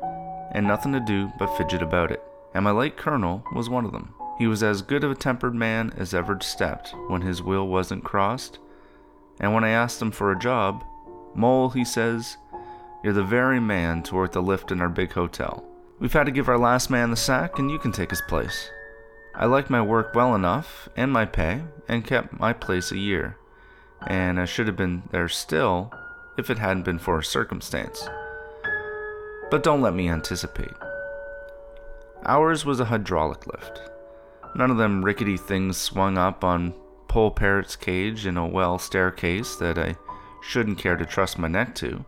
and 0.53 0.67
nothing 0.67 0.93
to 0.93 1.01
do 1.01 1.33
but 1.39 1.57
fidget 1.57 1.81
about 1.81 2.11
it. 2.11 2.23
And 2.53 2.63
my 2.63 2.73
late 2.73 2.99
colonel 2.99 3.43
was 3.55 3.71
one 3.71 3.87
of 3.87 3.93
them. 3.93 4.13
He 4.41 4.47
was 4.47 4.63
as 4.63 4.81
good 4.81 5.05
of 5.05 5.11
a 5.11 5.15
tempered 5.15 5.55
man 5.55 5.93
as 5.99 6.15
ever 6.15 6.39
stepped 6.41 6.95
when 7.09 7.21
his 7.21 7.43
will 7.43 7.69
wasn't 7.69 8.05
crossed. 8.05 8.59
And 9.39 9.53
when 9.53 9.65
I 9.65 9.69
asked 9.69 10.01
him 10.01 10.11
for 10.11 10.33
a 10.33 10.39
job, 10.39 10.83
Mole, 11.35 11.69
he 11.69 11.85
says, 11.85 12.39
you're 13.05 13.13
the 13.13 13.23
very 13.23 13.61
man 13.61 14.03
to 14.05 14.15
work 14.15 14.33
the 14.33 14.41
lift 14.41 14.73
in 14.73 14.81
our 14.81 14.89
big 14.89 15.13
hotel. 15.13 15.63
We've 15.99 16.15
had 16.15 16.25
to 16.25 16.33
give 16.33 16.49
our 16.49 16.57
last 16.57 16.89
man 16.89 17.11
the 17.11 17.19
sack, 17.19 17.59
and 17.59 17.71
you 17.71 17.79
can 17.79 17.93
take 17.93 18.09
his 18.09 18.23
place. 18.29 18.71
I 19.35 19.45
liked 19.45 19.69
my 19.69 19.83
work 19.83 20.15
well 20.15 20.35
enough, 20.35 20.89
and 20.97 21.13
my 21.13 21.27
pay, 21.27 21.61
and 21.87 22.03
kept 22.03 22.41
my 22.41 22.55
place 22.55 22.91
a 22.91 22.97
year. 22.97 23.37
And 24.07 24.41
I 24.41 24.47
should 24.47 24.69
have 24.69 24.77
been 24.77 25.03
there 25.11 25.29
still 25.29 25.93
if 26.39 26.49
it 26.49 26.57
hadn't 26.57 26.85
been 26.85 26.99
for 26.99 27.19
a 27.19 27.25
circumstance. 27.25 28.09
But 29.51 29.63
don't 29.63 29.83
let 29.83 29.93
me 29.93 30.09
anticipate. 30.09 30.73
Ours 32.25 32.65
was 32.65 32.81
a 32.81 32.87
hydraulic 32.87 33.47
lift. 33.47 33.90
None 34.55 34.71
of 34.71 34.77
them 34.77 35.05
rickety 35.05 35.37
things 35.37 35.77
swung 35.77 36.19
up 36.19 36.43
on 36.45 36.75
pole 37.09 37.31
Parrot's 37.31 37.77
cage 37.77 38.27
in 38.27 38.37
a 38.37 38.47
well 38.47 38.79
staircase 38.79 39.57
that 39.57 39.79
I 39.79 39.97
shouldn't 40.43 40.79
care 40.79 40.97
to 40.97 41.07
trust 41.07 41.39
my 41.39 41.49
neck 41.49 41.75
to. 41.77 42.05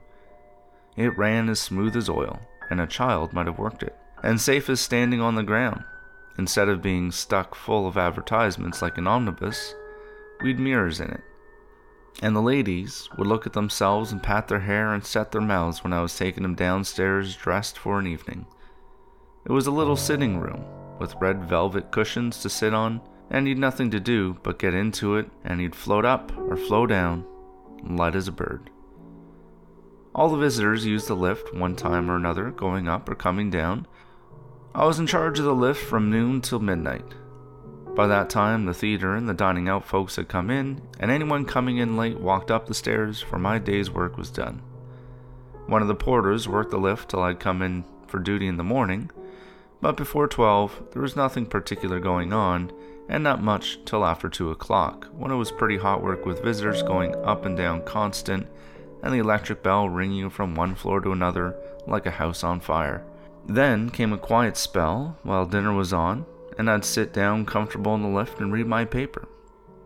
It 0.97 1.17
ran 1.17 1.49
as 1.49 1.61
smooth 1.61 1.97
as 1.97 2.09
oil, 2.09 2.41
and 2.71 2.81
a 2.81 2.87
child 2.87 3.33
might 3.33 3.47
have 3.47 3.59
worked 3.59 3.83
it, 3.83 3.97
and 4.23 4.41
safe 4.41 4.69
as 4.69 4.81
standing 4.81 5.21
on 5.21 5.35
the 5.35 5.43
ground. 5.43 5.85
Instead 6.39 6.69
of 6.69 6.83
being 6.83 7.11
stuck 7.11 7.55
full 7.55 7.87
of 7.87 7.97
advertisements 7.97 8.81
like 8.81 8.99
an 8.99 9.07
omnibus, 9.07 9.75
we'd 10.41 10.59
mirrors 10.59 11.01
in 11.01 11.11
it. 11.11 11.21
And 12.23 12.37
the 12.37 12.43
ladies 12.43 13.09
would 13.17 13.27
look 13.27 13.47
at 13.47 13.53
themselves 13.53 14.13
and 14.13 14.23
pat 14.23 14.49
their 14.49 14.61
hair 14.61 14.93
and 14.93 15.05
set 15.05 15.33
their 15.33 15.41
mouths 15.41 15.83
when 15.83 15.93
I 15.93 16.03
was 16.03 16.17
taking 16.17 16.43
them 16.43 16.55
downstairs 16.55 17.37
dressed 17.37 17.79
for 17.79 17.99
an 17.99 18.07
evening. 18.07 18.47
It 19.45 19.53
was 19.53 19.67
a 19.67 19.73
little 19.73 19.97
sitting 19.97 20.39
room 20.39 20.65
with 21.03 21.17
red 21.21 21.45
velvet 21.45 21.91
cushions 21.91 22.39
to 22.39 22.49
sit 22.49 22.73
on, 22.73 23.01
and 23.29 23.47
he'd 23.47 23.59
nothing 23.59 23.91
to 23.91 23.99
do 23.99 24.39
but 24.43 24.59
get 24.59 24.73
into 24.73 25.17
it, 25.17 25.29
and 25.45 25.61
he'd 25.61 25.75
float 25.75 26.05
up 26.05 26.33
or 26.39 26.57
flow 26.57 26.87
down, 26.87 27.27
light 27.83 28.15
as 28.15 28.29
a 28.29 28.33
bird. 28.33 28.71
All 30.15 30.29
the 30.29 30.39
visitors 30.39 30.87
used 30.87 31.09
the 31.09 31.17
lift 31.17 31.53
one 31.53 31.75
time 31.75 32.09
or 32.11 32.17
another, 32.17 32.51
going 32.51 32.87
up 32.87 33.09
or 33.09 33.17
coming 33.17 33.51
down. 33.51 33.87
I 34.75 34.85
was 34.87 34.99
in 34.99 35.07
charge 35.07 35.39
of 35.39 35.45
the 35.45 35.55
lift 35.55 35.83
from 35.83 36.09
noon 36.09 36.41
till 36.41 36.61
midnight. 36.61 37.15
By 37.97 38.07
that 38.07 38.31
time, 38.31 38.65
the 38.65 38.73
theater 38.73 39.17
and 39.17 39.29
the 39.29 39.35
dining 39.35 39.69
out 39.69 39.85
folks 39.85 40.17
had 40.17 40.29
come 40.29 40.51
in, 40.51 40.83
and 41.01 41.11
anyone 41.11 41.45
coming 41.45 41.79
in 41.79 41.97
late 41.97 42.21
walked 42.21 42.51
up 42.51 42.67
the 42.67 42.75
stairs, 42.75 43.21
for 43.21 43.39
my 43.39 43.59
day's 43.59 43.91
work 43.91 44.17
was 44.17 44.31
done. 44.31 44.63
One 45.67 45.83
of 45.83 45.89
the 45.89 45.95
porters 45.95 46.49
worked 46.49 46.71
the 46.71 46.79
lift 46.79 47.11
till 47.11 47.23
I'd 47.23 47.41
come 47.41 47.61
in 47.61 47.85
for 48.07 48.19
duty 48.19 48.47
in 48.47 48.57
the 48.57 48.63
morning, 48.63 49.11
but 49.83 49.97
before 49.97 50.29
12, 50.29 50.93
there 50.93 51.03
was 51.03 51.17
nothing 51.17 51.45
particular 51.45 52.01
going 52.01 52.33
on, 52.33 52.73
and 53.09 53.23
not 53.23 53.43
much 53.43 53.85
till 53.85 54.07
after 54.07 54.29
2 54.29 54.51
o'clock, 54.53 55.09
when 55.13 55.33
it 55.33 55.37
was 55.37 55.51
pretty 55.51 55.77
hot 55.77 56.03
work 56.03 56.25
with 56.25 56.43
visitors 56.43 56.83
going 56.85 57.15
up 57.25 57.45
and 57.45 57.57
down 57.57 57.85
constant, 57.85 58.47
and 59.03 59.13
the 59.13 59.19
electric 59.19 59.61
bell 59.63 59.89
ringing 59.89 60.31
from 60.31 60.55
one 60.55 60.77
floor 60.77 61.01
to 61.01 61.11
another 61.11 61.57
like 61.89 62.07
a 62.07 62.13
house 62.13 62.45
on 62.45 62.61
fire. 62.61 63.05
Then 63.45 63.91
came 63.91 64.13
a 64.13 64.19
quiet 64.19 64.57
spell 64.57 65.19
while 65.25 65.47
dinner 65.47 65.75
was 65.75 65.93
on, 65.93 66.25
and 66.57 66.71
I'd 66.71 66.85
sit 66.85 67.13
down 67.13 67.45
comfortable 67.45 67.97
in 67.97 68.03
the 68.03 68.09
lift 68.09 68.39
and 68.39 68.53
read 68.53 68.69
my 68.69 68.85
paper. 68.85 69.29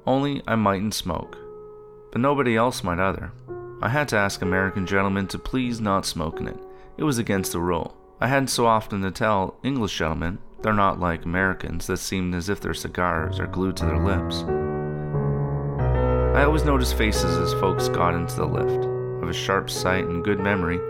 Only 0.07 0.43
I 0.47 0.57
mightn't 0.57 0.93
smoke, 0.93 1.39
but 2.13 2.21
nobody 2.21 2.55
else 2.55 2.85
might 2.85 2.99
either. 2.99 3.33
I 3.81 3.89
had 3.89 4.09
to 4.09 4.17
ask 4.17 4.43
American 4.43 4.87
gentlemen 4.87 5.27
to 5.29 5.39
please 5.39 5.81
not 5.81 6.05
smoke 6.05 6.39
in 6.39 6.49
it. 6.49 6.59
It 6.99 7.05
was 7.05 7.17
against 7.17 7.53
the 7.53 7.61
rule. 7.61 7.97
I 8.19 8.29
had 8.29 8.49
so 8.49 8.65
often 8.65 9.03
to 9.03 9.11
tell 9.11 9.57
English 9.63 9.99
gentlemen 9.99 10.39
they're 10.63 10.73
not 10.73 10.99
like 10.99 11.27
Americans 11.27 11.87
that 11.87 11.99
seemed 11.99 12.35
as 12.35 12.49
if 12.49 12.61
their 12.63 12.73
cigars 12.73 13.39
are 13.39 13.47
glued 13.47 13.77
to 13.77 13.85
their 13.85 13.99
lips. 13.99 14.43
I 16.35 16.45
always 16.45 16.65
noticed 16.65 16.97
faces 16.97 17.37
as 17.37 17.53
folks 17.61 17.91
got 17.91 18.15
into 18.15 18.37
the 18.37 18.47
lift, 18.47 18.87
of 19.23 19.29
a 19.29 19.35
sharp 19.35 19.69
sight 19.69 20.07
and 20.07 20.25
good 20.25 20.41
memory, 20.41 20.81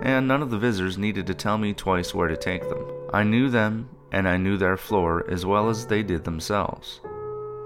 and 0.00 0.28
none 0.28 0.42
of 0.42 0.50
the 0.50 0.58
visitors 0.58 0.96
needed 0.96 1.26
to 1.26 1.34
tell 1.34 1.58
me 1.58 1.74
twice 1.74 2.14
where 2.14 2.28
to 2.28 2.36
take 2.36 2.68
them. 2.68 2.86
I 3.12 3.24
knew 3.24 3.50
them, 3.50 3.88
and 4.12 4.28
I 4.28 4.36
knew 4.36 4.56
their 4.56 4.76
floor 4.76 5.28
as 5.28 5.44
well 5.44 5.68
as 5.68 5.86
they 5.86 6.04
did 6.04 6.22
themselves. 6.22 7.00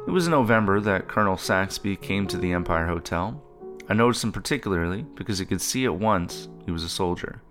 It 0.06 0.12
was 0.12 0.28
in 0.28 0.30
November 0.30 0.80
that 0.80 1.08
Colonel 1.08 1.36
Saxby 1.36 1.96
came 1.96 2.26
to 2.28 2.38
the 2.38 2.52
Empire 2.52 2.86
Hotel. 2.86 3.42
I 3.86 3.92
noticed 3.92 4.24
him 4.24 4.32
particularly 4.32 5.02
because 5.14 5.42
I 5.42 5.44
could 5.44 5.60
see 5.60 5.84
at 5.84 5.94
once 5.94 6.48
he 6.64 6.70
was 6.70 6.84
a 6.84 6.88
soldier. 6.88 7.42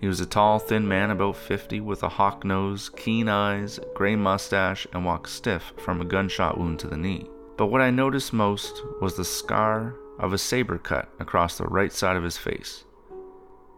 He 0.00 0.06
was 0.06 0.20
a 0.20 0.26
tall, 0.26 0.58
thin 0.58 0.86
man 0.86 1.10
about 1.10 1.36
50 1.36 1.80
with 1.80 2.02
a 2.02 2.08
hawk 2.08 2.44
nose, 2.44 2.88
keen 2.90 3.28
eyes, 3.28 3.80
gray 3.94 4.14
mustache, 4.14 4.86
and 4.92 5.04
walked 5.04 5.28
stiff 5.28 5.72
from 5.76 6.00
a 6.00 6.04
gunshot 6.04 6.56
wound 6.56 6.78
to 6.80 6.88
the 6.88 6.96
knee. 6.96 7.26
But 7.56 7.66
what 7.66 7.80
I 7.80 7.90
noticed 7.90 8.32
most 8.32 8.80
was 9.00 9.16
the 9.16 9.24
scar 9.24 9.96
of 10.20 10.32
a 10.32 10.38
saber 10.38 10.78
cut 10.78 11.08
across 11.18 11.58
the 11.58 11.64
right 11.64 11.92
side 11.92 12.16
of 12.16 12.22
his 12.22 12.36
face. 12.36 12.84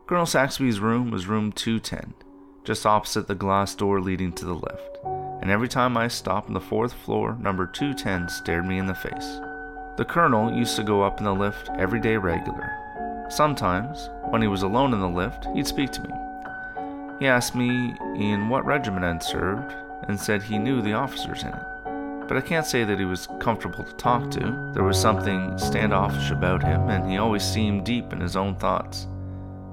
Colonel 0.07 0.27
Saxby's 0.27 0.81
room 0.81 1.11
was 1.11 1.27
room 1.27 1.53
210, 1.53 2.13
just 2.65 2.85
opposite 2.85 3.27
the 3.27 3.35
glass 3.35 3.75
door 3.75 4.01
leading 4.01 4.33
to 4.33 4.45
the 4.45 4.55
lift, 4.55 4.99
and 5.41 5.51
every 5.51 5.69
time 5.69 5.97
I 5.97 6.09
stopped 6.09 6.49
on 6.49 6.55
the 6.55 6.61
fourth 6.61 6.93
floor, 6.93 7.39
number 7.41 7.67
210 7.67 8.29
stared 8.29 8.67
me 8.67 8.79
in 8.79 8.87
the 8.87 8.95
face. 8.95 9.41
The 9.97 10.05
colonel 10.07 10.53
used 10.53 10.77
to 10.77 10.83
go 10.83 11.03
up 11.03 11.19
in 11.19 11.25
the 11.25 11.33
lift 11.35 11.71
every 11.79 12.01
day 12.01 12.17
regular, 12.17 12.80
Sometimes, 13.31 14.11
when 14.31 14.43
he 14.43 14.49
was 14.49 14.63
alone 14.63 14.93
in 14.93 14.99
the 14.99 15.09
lift, 15.09 15.47
he'd 15.55 15.67
speak 15.67 15.93
to 15.93 16.03
me. 16.03 16.13
He 17.21 17.29
asked 17.29 17.55
me 17.55 17.95
in 18.17 18.49
what 18.49 18.65
regiment 18.65 19.05
I'd 19.05 19.23
served 19.23 19.73
and 20.09 20.19
said 20.19 20.43
he 20.43 20.59
knew 20.59 20.83
the 20.83 20.95
officers 20.95 21.43
in 21.43 21.51
it. 21.51 22.27
But 22.27 22.37
I 22.37 22.41
can't 22.41 22.67
say 22.67 22.83
that 22.83 22.99
he 22.99 23.05
was 23.05 23.29
comfortable 23.39 23.85
to 23.85 23.93
talk 23.93 24.33
to. 24.33 24.73
There 24.75 24.83
was 24.83 25.01
something 25.01 25.57
standoffish 25.59 26.33
about 26.33 26.65
him, 26.65 26.89
and 26.89 27.09
he 27.09 27.19
always 27.19 27.45
seemed 27.45 27.85
deep 27.85 28.13
in 28.13 28.21
his 28.21 28.37
own 28.37 28.57
thoughts. 28.57 29.07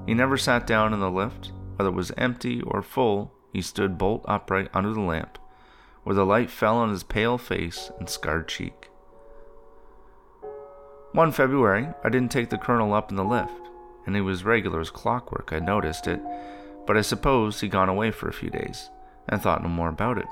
He 0.05 0.14
never 0.14 0.38
sat 0.38 0.68
down 0.68 0.93
in 0.93 0.99
the 0.99 1.10
lift, 1.10 1.51
whether 1.78 1.89
it 1.89 1.95
was 1.95 2.12
empty 2.16 2.62
or 2.62 2.84
full, 2.84 3.34
he 3.53 3.62
stood 3.64 3.97
bolt 3.97 4.24
upright 4.28 4.70
under 4.72 4.93
the 4.93 5.01
lamp, 5.01 5.39
where 6.03 6.16
the 6.16 6.26
light 6.26 6.51
fell 6.51 6.78
on 6.78 6.89
his 6.89 7.03
pale 7.03 7.39
face 7.39 7.91
and 7.97 8.08
scarred 8.08 8.47
cheek. 8.47 8.86
One 11.14 11.32
February, 11.32 11.88
I 12.03 12.10
didn't 12.10 12.32
take 12.32 12.49
the 12.49 12.58
colonel 12.58 12.93
up 12.93 13.10
in 13.10 13.16
the 13.16 13.24
lift, 13.24 13.51
and 14.05 14.16
he 14.16 14.22
was 14.22 14.43
regular 14.43 14.80
as 14.80 14.89
clockwork, 14.89 15.51
I 15.51 15.60
noticed 15.60 16.08
it, 16.08 16.22
but 16.86 16.97
I 16.97 17.01
supposed 17.01 17.62
he'd 17.62 17.72
gone 17.72 17.89
away 17.89 18.12
for 18.12 18.28
a 18.28 18.34
few 18.34 18.49
days, 18.49 18.89
and 19.28 19.41
thought 19.41 19.64
no 19.64 19.70
more 19.70 19.89
about 19.89 20.18
it. 20.18 20.28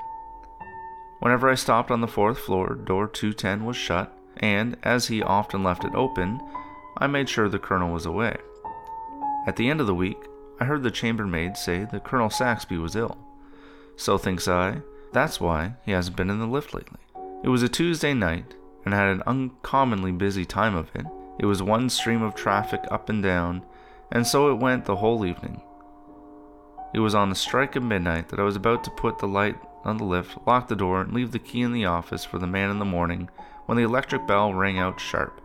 Whenever 1.20 1.48
I 1.48 1.54
stopped 1.54 1.90
on 1.90 2.02
the 2.02 2.06
fourth 2.06 2.38
floor, 2.38 2.74
door 2.74 3.08
210 3.08 3.64
was 3.64 3.76
shut, 3.76 4.16
and 4.36 4.76
as 4.82 5.08
he 5.08 5.22
often 5.22 5.64
left 5.64 5.84
it 5.84 5.94
open, 5.94 6.40
I 6.98 7.06
made 7.06 7.28
sure 7.28 7.48
the 7.48 7.58
colonel 7.58 7.92
was 7.92 8.06
away. 8.06 8.36
At 9.46 9.56
the 9.56 9.70
end 9.70 9.80
of 9.80 9.86
the 9.86 9.94
week, 9.94 10.18
I 10.60 10.64
heard 10.64 10.82
the 10.82 10.90
chambermaid 10.90 11.56
say 11.56 11.86
that 11.90 12.04
Colonel 12.04 12.30
Saxby 12.30 12.78
was 12.78 12.96
ill. 12.96 13.16
So 13.96 14.18
thinks 14.18 14.48
I, 14.48 14.82
that's 15.12 15.40
why 15.40 15.74
he 15.84 15.92
hasn't 15.92 16.16
been 16.16 16.30
in 16.30 16.38
the 16.38 16.46
lift 16.46 16.74
lately. 16.74 17.00
It 17.42 17.48
was 17.48 17.62
a 17.62 17.68
Tuesday 17.68 18.12
night, 18.14 18.54
and 18.86 18.94
had 18.94 19.08
an 19.08 19.22
uncommonly 19.26 20.12
busy 20.12 20.44
time 20.44 20.76
of 20.76 20.88
it. 20.94 21.04
It 21.38 21.44
was 21.44 21.62
one 21.62 21.90
stream 21.90 22.22
of 22.22 22.34
traffic 22.34 22.80
up 22.90 23.10
and 23.10 23.22
down, 23.22 23.66
and 24.12 24.24
so 24.26 24.50
it 24.50 24.60
went 24.60 24.84
the 24.84 24.96
whole 24.96 25.26
evening. 25.26 25.60
It 26.94 27.00
was 27.00 27.14
on 27.14 27.28
the 27.28 27.34
strike 27.34 27.74
of 27.76 27.82
midnight 27.82 28.28
that 28.28 28.38
I 28.38 28.44
was 28.44 28.56
about 28.56 28.84
to 28.84 28.90
put 28.90 29.18
the 29.18 29.26
light 29.26 29.56
on 29.84 29.98
the 29.98 30.04
lift, 30.04 30.38
lock 30.46 30.68
the 30.68 30.76
door, 30.76 31.00
and 31.00 31.12
leave 31.12 31.32
the 31.32 31.38
key 31.40 31.62
in 31.62 31.72
the 31.72 31.84
office 31.84 32.24
for 32.24 32.38
the 32.38 32.46
man 32.46 32.70
in 32.70 32.78
the 32.78 32.84
morning 32.84 33.28
when 33.66 33.76
the 33.76 33.84
electric 33.84 34.26
bell 34.26 34.54
rang 34.54 34.78
out 34.78 35.00
sharp. 35.00 35.40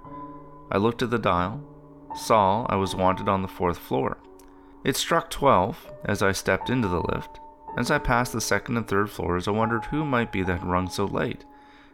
I 0.71 0.77
looked 0.77 1.01
at 1.01 1.09
the 1.09 1.19
dial, 1.19 1.61
saw 2.15 2.65
I 2.69 2.75
was 2.75 2.95
wanted 2.95 3.27
on 3.27 3.41
the 3.41 3.47
fourth 3.47 3.79
floor. 3.79 4.19
It 4.83 4.95
struck 4.95 5.29
twelve 5.29 5.91
as 6.05 6.21
I 6.21 6.31
stepped 6.31 6.69
into 6.69 6.87
the 6.87 7.01
lift. 7.01 7.39
As 7.75 7.89
I 7.89 7.97
passed 7.97 8.33
the 8.33 8.41
second 8.41 8.77
and 8.77 8.87
third 8.87 9.09
floors, 9.09 9.47
I 9.47 9.51
wondered 9.51 9.85
who 9.85 10.05
might 10.05 10.31
be 10.31 10.43
that 10.43 10.63
rung 10.63 10.89
so 10.89 11.05
late 11.05 11.43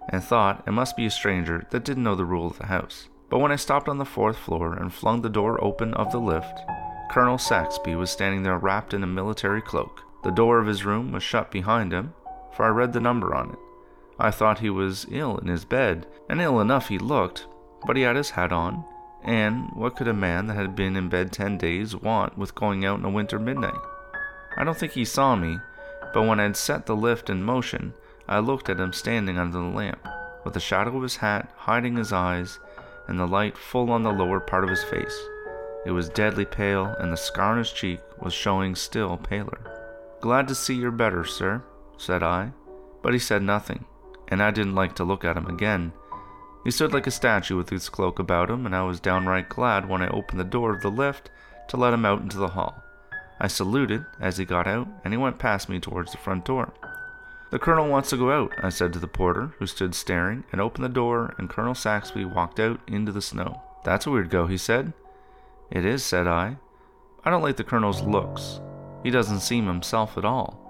and 0.09 0.23
thought 0.23 0.63
it 0.67 0.71
must 0.71 0.95
be 0.95 1.05
a 1.05 1.11
stranger 1.11 1.65
that 1.71 1.83
didn't 1.83 2.03
know 2.03 2.15
the 2.15 2.25
rule 2.25 2.47
of 2.47 2.57
the 2.57 2.67
house. 2.67 3.09
But 3.29 3.39
when 3.39 3.51
I 3.51 3.57
stopped 3.57 3.89
on 3.89 3.97
the 3.97 4.05
fourth 4.05 4.37
floor 4.37 4.73
and 4.73 4.93
flung 4.93 5.21
the 5.21 5.29
door 5.29 5.63
open 5.63 5.93
of 5.93 6.11
the 6.11 6.19
lift, 6.19 6.59
Colonel 7.11 7.37
Saxby 7.37 7.95
was 7.95 8.09
standing 8.09 8.43
there 8.43 8.57
wrapped 8.57 8.93
in 8.93 9.03
a 9.03 9.07
military 9.07 9.61
cloak. 9.61 10.03
The 10.23 10.31
door 10.31 10.59
of 10.59 10.67
his 10.67 10.85
room 10.85 11.11
was 11.11 11.23
shut 11.23 11.51
behind 11.51 11.91
him, 11.91 12.13
for 12.53 12.65
I 12.65 12.69
read 12.69 12.93
the 12.93 12.99
number 12.99 13.35
on 13.35 13.51
it 13.51 13.59
I 14.19 14.31
thought 14.31 14.59
he 14.59 14.69
was 14.69 15.05
ill 15.11 15.37
in 15.37 15.47
his 15.47 15.63
bed, 15.63 16.07
and 16.27 16.41
ill 16.41 16.59
enough 16.59 16.87
he 16.87 16.97
looked, 16.97 17.45
but 17.85 17.95
he 17.95 18.01
had 18.01 18.15
his 18.15 18.31
hat 18.31 18.51
on, 18.51 18.83
and 19.23 19.69
what 19.73 19.95
could 19.95 20.07
a 20.07 20.13
man 20.13 20.47
that 20.47 20.55
had 20.55 20.75
been 20.75 20.95
in 20.95 21.07
bed 21.07 21.31
ten 21.31 21.57
days 21.57 21.95
want 21.95 22.37
with 22.37 22.55
going 22.55 22.83
out 22.83 22.97
in 22.97 23.05
a 23.05 23.09
winter 23.09 23.37
midnight? 23.37 23.79
I 24.57 24.63
don't 24.63 24.77
think 24.77 24.93
he 24.93 25.05
saw 25.05 25.35
me, 25.35 25.59
but 26.13 26.23
when 26.23 26.39
I'd 26.39 26.57
set 26.57 26.87
the 26.87 26.95
lift 26.95 27.29
in 27.29 27.43
motion, 27.43 27.93
I 28.27 28.39
looked 28.39 28.69
at 28.69 28.79
him 28.79 28.93
standing 28.93 29.37
under 29.37 29.57
the 29.57 29.63
lamp, 29.65 30.07
with 30.43 30.53
the 30.53 30.59
shadow 30.59 30.95
of 30.97 31.03
his 31.03 31.17
hat 31.17 31.51
hiding 31.55 31.95
his 31.95 32.11
eyes 32.11 32.59
and 33.07 33.19
the 33.19 33.27
light 33.27 33.57
full 33.57 33.91
on 33.91 34.03
the 34.03 34.11
lower 34.11 34.39
part 34.39 34.63
of 34.63 34.69
his 34.69 34.83
face. 34.83 35.17
It 35.85 35.91
was 35.91 36.09
deadly 36.09 36.45
pale, 36.45 36.95
and 36.99 37.11
the 37.11 37.17
scar 37.17 37.53
on 37.53 37.59
his 37.59 37.71
cheek 37.71 38.01
was 38.19 38.33
showing 38.33 38.75
still 38.75 39.17
paler. 39.17 39.59
Glad 40.19 40.47
to 40.49 40.55
see 40.55 40.75
you're 40.75 40.91
better, 40.91 41.23
sir, 41.23 41.63
said 41.97 42.23
I, 42.23 42.51
but 43.01 43.13
he 43.13 43.19
said 43.19 43.41
nothing 43.41 43.85
and 44.27 44.41
I 44.43 44.51
didn't 44.51 44.75
like 44.75 44.95
to 44.95 45.03
look 45.03 45.23
at 45.23 45.37
him 45.37 45.47
again. 45.47 45.93
He 46.63 46.71
stood 46.71 46.93
like 46.93 47.07
a 47.07 47.11
statue 47.11 47.55
with 47.55 47.69
his 47.69 47.89
cloak 47.89 48.19
about 48.19 48.49
him, 48.49 48.65
and 48.65 48.75
I 48.75 48.83
was 48.83 48.99
downright 48.99 49.49
glad 49.49 49.87
when 49.87 50.01
I 50.01 50.09
opened 50.09 50.39
the 50.39 50.45
door 50.45 50.75
of 50.75 50.81
the 50.81 50.91
lift 50.91 51.29
to 51.69 51.77
let 51.77 51.93
him 51.93 52.05
out 52.05 52.21
into 52.21 52.37
the 52.37 52.49
hall. 52.49 52.83
I 53.39 53.47
saluted 53.47 54.05
as 54.19 54.37
he 54.37 54.45
got 54.45 54.67
out, 54.67 54.87
and 55.03 55.13
he 55.13 55.17
went 55.17 55.39
past 55.39 55.69
me 55.69 55.79
towards 55.79 56.11
the 56.11 56.17
front 56.17 56.43
door. 56.43 56.73
The 57.49 57.59
colonel 57.59 57.87
wants 57.87 58.09
to 58.09 58.17
go 58.17 58.31
out, 58.31 58.53
I 58.61 58.69
said 58.69 58.91
to 58.93 58.99
the 58.99 59.07
porter, 59.07 59.53
who 59.57 59.67
stood 59.67 59.95
staring, 59.95 60.43
and 60.51 60.59
opened 60.59 60.83
the 60.83 60.89
door, 60.89 61.33
and 61.37 61.49
Colonel 61.49 61.75
Saxby 61.75 62.25
walked 62.25 62.59
out 62.59 62.81
into 62.87 63.11
the 63.11 63.21
snow. 63.21 63.61
That's 63.85 64.05
a 64.05 64.11
weird 64.11 64.29
go, 64.29 64.47
he 64.47 64.57
said. 64.57 64.91
It 65.71 65.85
is, 65.85 66.03
said 66.03 66.27
I. 66.27 66.57
I 67.23 67.29
don't 67.29 67.41
like 67.41 67.55
the 67.55 67.63
colonel's 67.63 68.01
looks. 68.01 68.59
He 69.03 69.09
doesn't 69.09 69.39
seem 69.39 69.65
himself 69.65 70.17
at 70.17 70.25
all. 70.25 70.63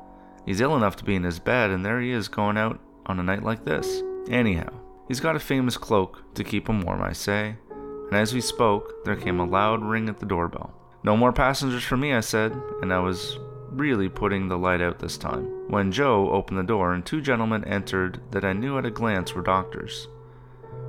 He's 0.46 0.62
ill 0.62 0.76
enough 0.76 0.96
to 0.98 1.04
be 1.04 1.16
in 1.16 1.24
his 1.24 1.40
bed, 1.40 1.72
and 1.72 1.84
there 1.84 2.00
he 2.00 2.12
is 2.12 2.28
going 2.28 2.58
out 2.58 2.80
on 3.08 3.20
a 3.20 3.24
night 3.24 3.44
like 3.44 3.66
this. 3.66 4.04
Anyhow, 4.30 4.70
he's 5.08 5.20
got 5.20 5.36
a 5.36 5.40
famous 5.40 5.78
cloak 5.78 6.34
to 6.36 6.44
keep 6.44 6.70
him 6.70 6.82
warm, 6.82 7.02
I 7.02 7.14
say. 7.14 7.56
And 7.72 8.14
as 8.14 8.34
we 8.34 8.42
spoke, 8.42 9.04
there 9.04 9.16
came 9.16 9.40
a 9.40 9.46
loud 9.46 9.84
ring 9.84 10.10
at 10.10 10.20
the 10.20 10.26
doorbell. 10.26 10.74
No 11.04 11.18
more 11.18 11.34
passengers 11.34 11.84
for 11.84 11.98
me, 11.98 12.14
I 12.14 12.20
said, 12.20 12.52
and 12.82 12.94
I 12.94 13.00
was 13.00 13.38
really 13.72 14.10
putting 14.10 14.48
the 14.48 14.58
light 14.58 14.82
out 14.82 15.00
this 15.00 15.18
time, 15.18 15.46
when 15.70 15.92
Joe 15.92 16.32
opened 16.32 16.58
the 16.58 16.64
door 16.64 16.94
and 16.94 17.06
two 17.06 17.22
gentlemen 17.22 17.64
entered 17.66 18.20
that 18.32 18.46
I 18.46 18.54
knew 18.54 18.78
at 18.78 18.86
a 18.86 18.92
glance 18.92 19.34
were 19.34 19.42
doctors. 19.42 20.08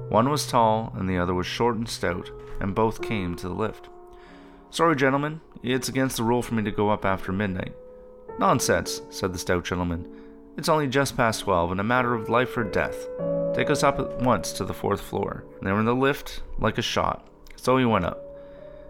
One 0.08 0.30
was 0.30 0.46
tall 0.46 0.92
and 0.96 1.08
the 1.08 1.18
other 1.18 1.34
was 1.34 1.46
short 1.46 1.76
and 1.76 1.88
stout, 1.88 2.30
and 2.60 2.74
both 2.74 3.02
came 3.02 3.36
to 3.36 3.48
the 3.48 3.54
lift. 3.54 3.88
Sorry, 4.70 4.96
gentlemen, 4.96 5.40
it's 5.62 5.88
against 5.88 6.16
the 6.16 6.22
rule 6.22 6.42
for 6.42 6.54
me 6.54 6.62
to 6.62 6.70
go 6.70 6.90
up 6.90 7.04
after 7.04 7.32
midnight. 7.32 7.74
Nonsense, 8.38 9.02
said 9.10 9.32
the 9.32 9.38
stout 9.38 9.64
gentleman. 9.64 10.06
It's 10.56 10.68
only 10.68 10.86
just 10.86 11.16
past 11.16 11.40
12 11.40 11.72
and 11.72 11.80
a 11.80 11.84
matter 11.84 12.14
of 12.14 12.28
life 12.28 12.56
or 12.56 12.64
death. 12.64 13.06
Take 13.54 13.70
us 13.70 13.82
up 13.82 13.98
at 13.98 14.18
once 14.18 14.52
to 14.52 14.64
the 14.64 14.74
fourth 14.74 15.00
floor. 15.00 15.44
And 15.58 15.66
they 15.66 15.72
were 15.72 15.80
in 15.80 15.84
the 15.84 15.94
lift 15.94 16.42
like 16.58 16.78
a 16.78 16.82
shot, 16.82 17.26
so 17.56 17.76
we 17.76 17.86
went 17.86 18.04
up. 18.04 18.22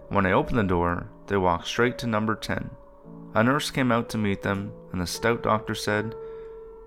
When 0.09 0.25
I 0.25 0.31
opened 0.31 0.59
the 0.59 0.63
door, 0.63 1.07
they 1.27 1.37
walked 1.37 1.67
straight 1.67 1.97
to 1.99 2.07
number 2.07 2.35
10. 2.35 2.69
A 3.35 3.43
nurse 3.43 3.69
came 3.69 3.91
out 3.91 4.09
to 4.09 4.17
meet 4.17 4.41
them, 4.41 4.71
and 4.91 4.99
the 4.99 5.07
stout 5.07 5.43
doctor 5.43 5.75
said, 5.75 6.15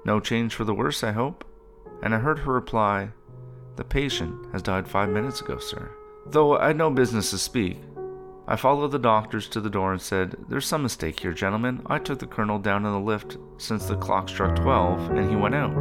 No 0.05 0.18
change 0.18 0.55
for 0.55 0.64
the 0.64 0.74
worse, 0.74 1.05
I 1.05 1.12
hope? 1.12 1.45
And 2.03 2.14
I 2.14 2.18
heard 2.18 2.40
her 2.40 2.53
reply, 2.53 3.11
The 3.76 3.84
patient 3.84 4.53
has 4.53 4.62
died 4.62 4.88
five 4.88 5.09
minutes 5.09 5.40
ago, 5.40 5.59
sir. 5.59 5.90
Though 6.26 6.59
I 6.59 6.68
had 6.68 6.76
no 6.76 6.90
business 6.90 7.30
to 7.30 7.38
speak, 7.38 7.78
I 8.49 8.57
followed 8.57 8.90
the 8.90 8.99
doctors 8.99 9.49
to 9.51 9.61
the 9.61 9.70
door 9.70 9.93
and 9.93 10.03
said, 10.03 10.36
There's 10.49 10.66
some 10.66 10.82
mistake 10.82 11.20
here, 11.20 11.32
gentlemen. 11.32 11.82
I 11.86 11.99
took 11.99 12.18
the 12.18 12.26
colonel 12.26 12.59
down 12.59 12.84
in 12.84 12.93
the 12.93 12.99
lift 12.99 13.36
since 13.59 13.86
the 13.86 13.97
clock 13.97 14.28
struck 14.28 14.57
12 14.57 15.11
and 15.11 15.30
he 15.30 15.36
went 15.36 15.55
out. 15.55 15.74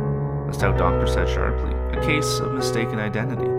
The 0.46 0.54
stout 0.54 0.78
doctor 0.78 1.08
said 1.08 1.28
sharply, 1.28 1.74
A 1.98 2.02
case 2.04 2.40
of 2.40 2.54
mistaken 2.54 3.00
identity. 3.00 3.50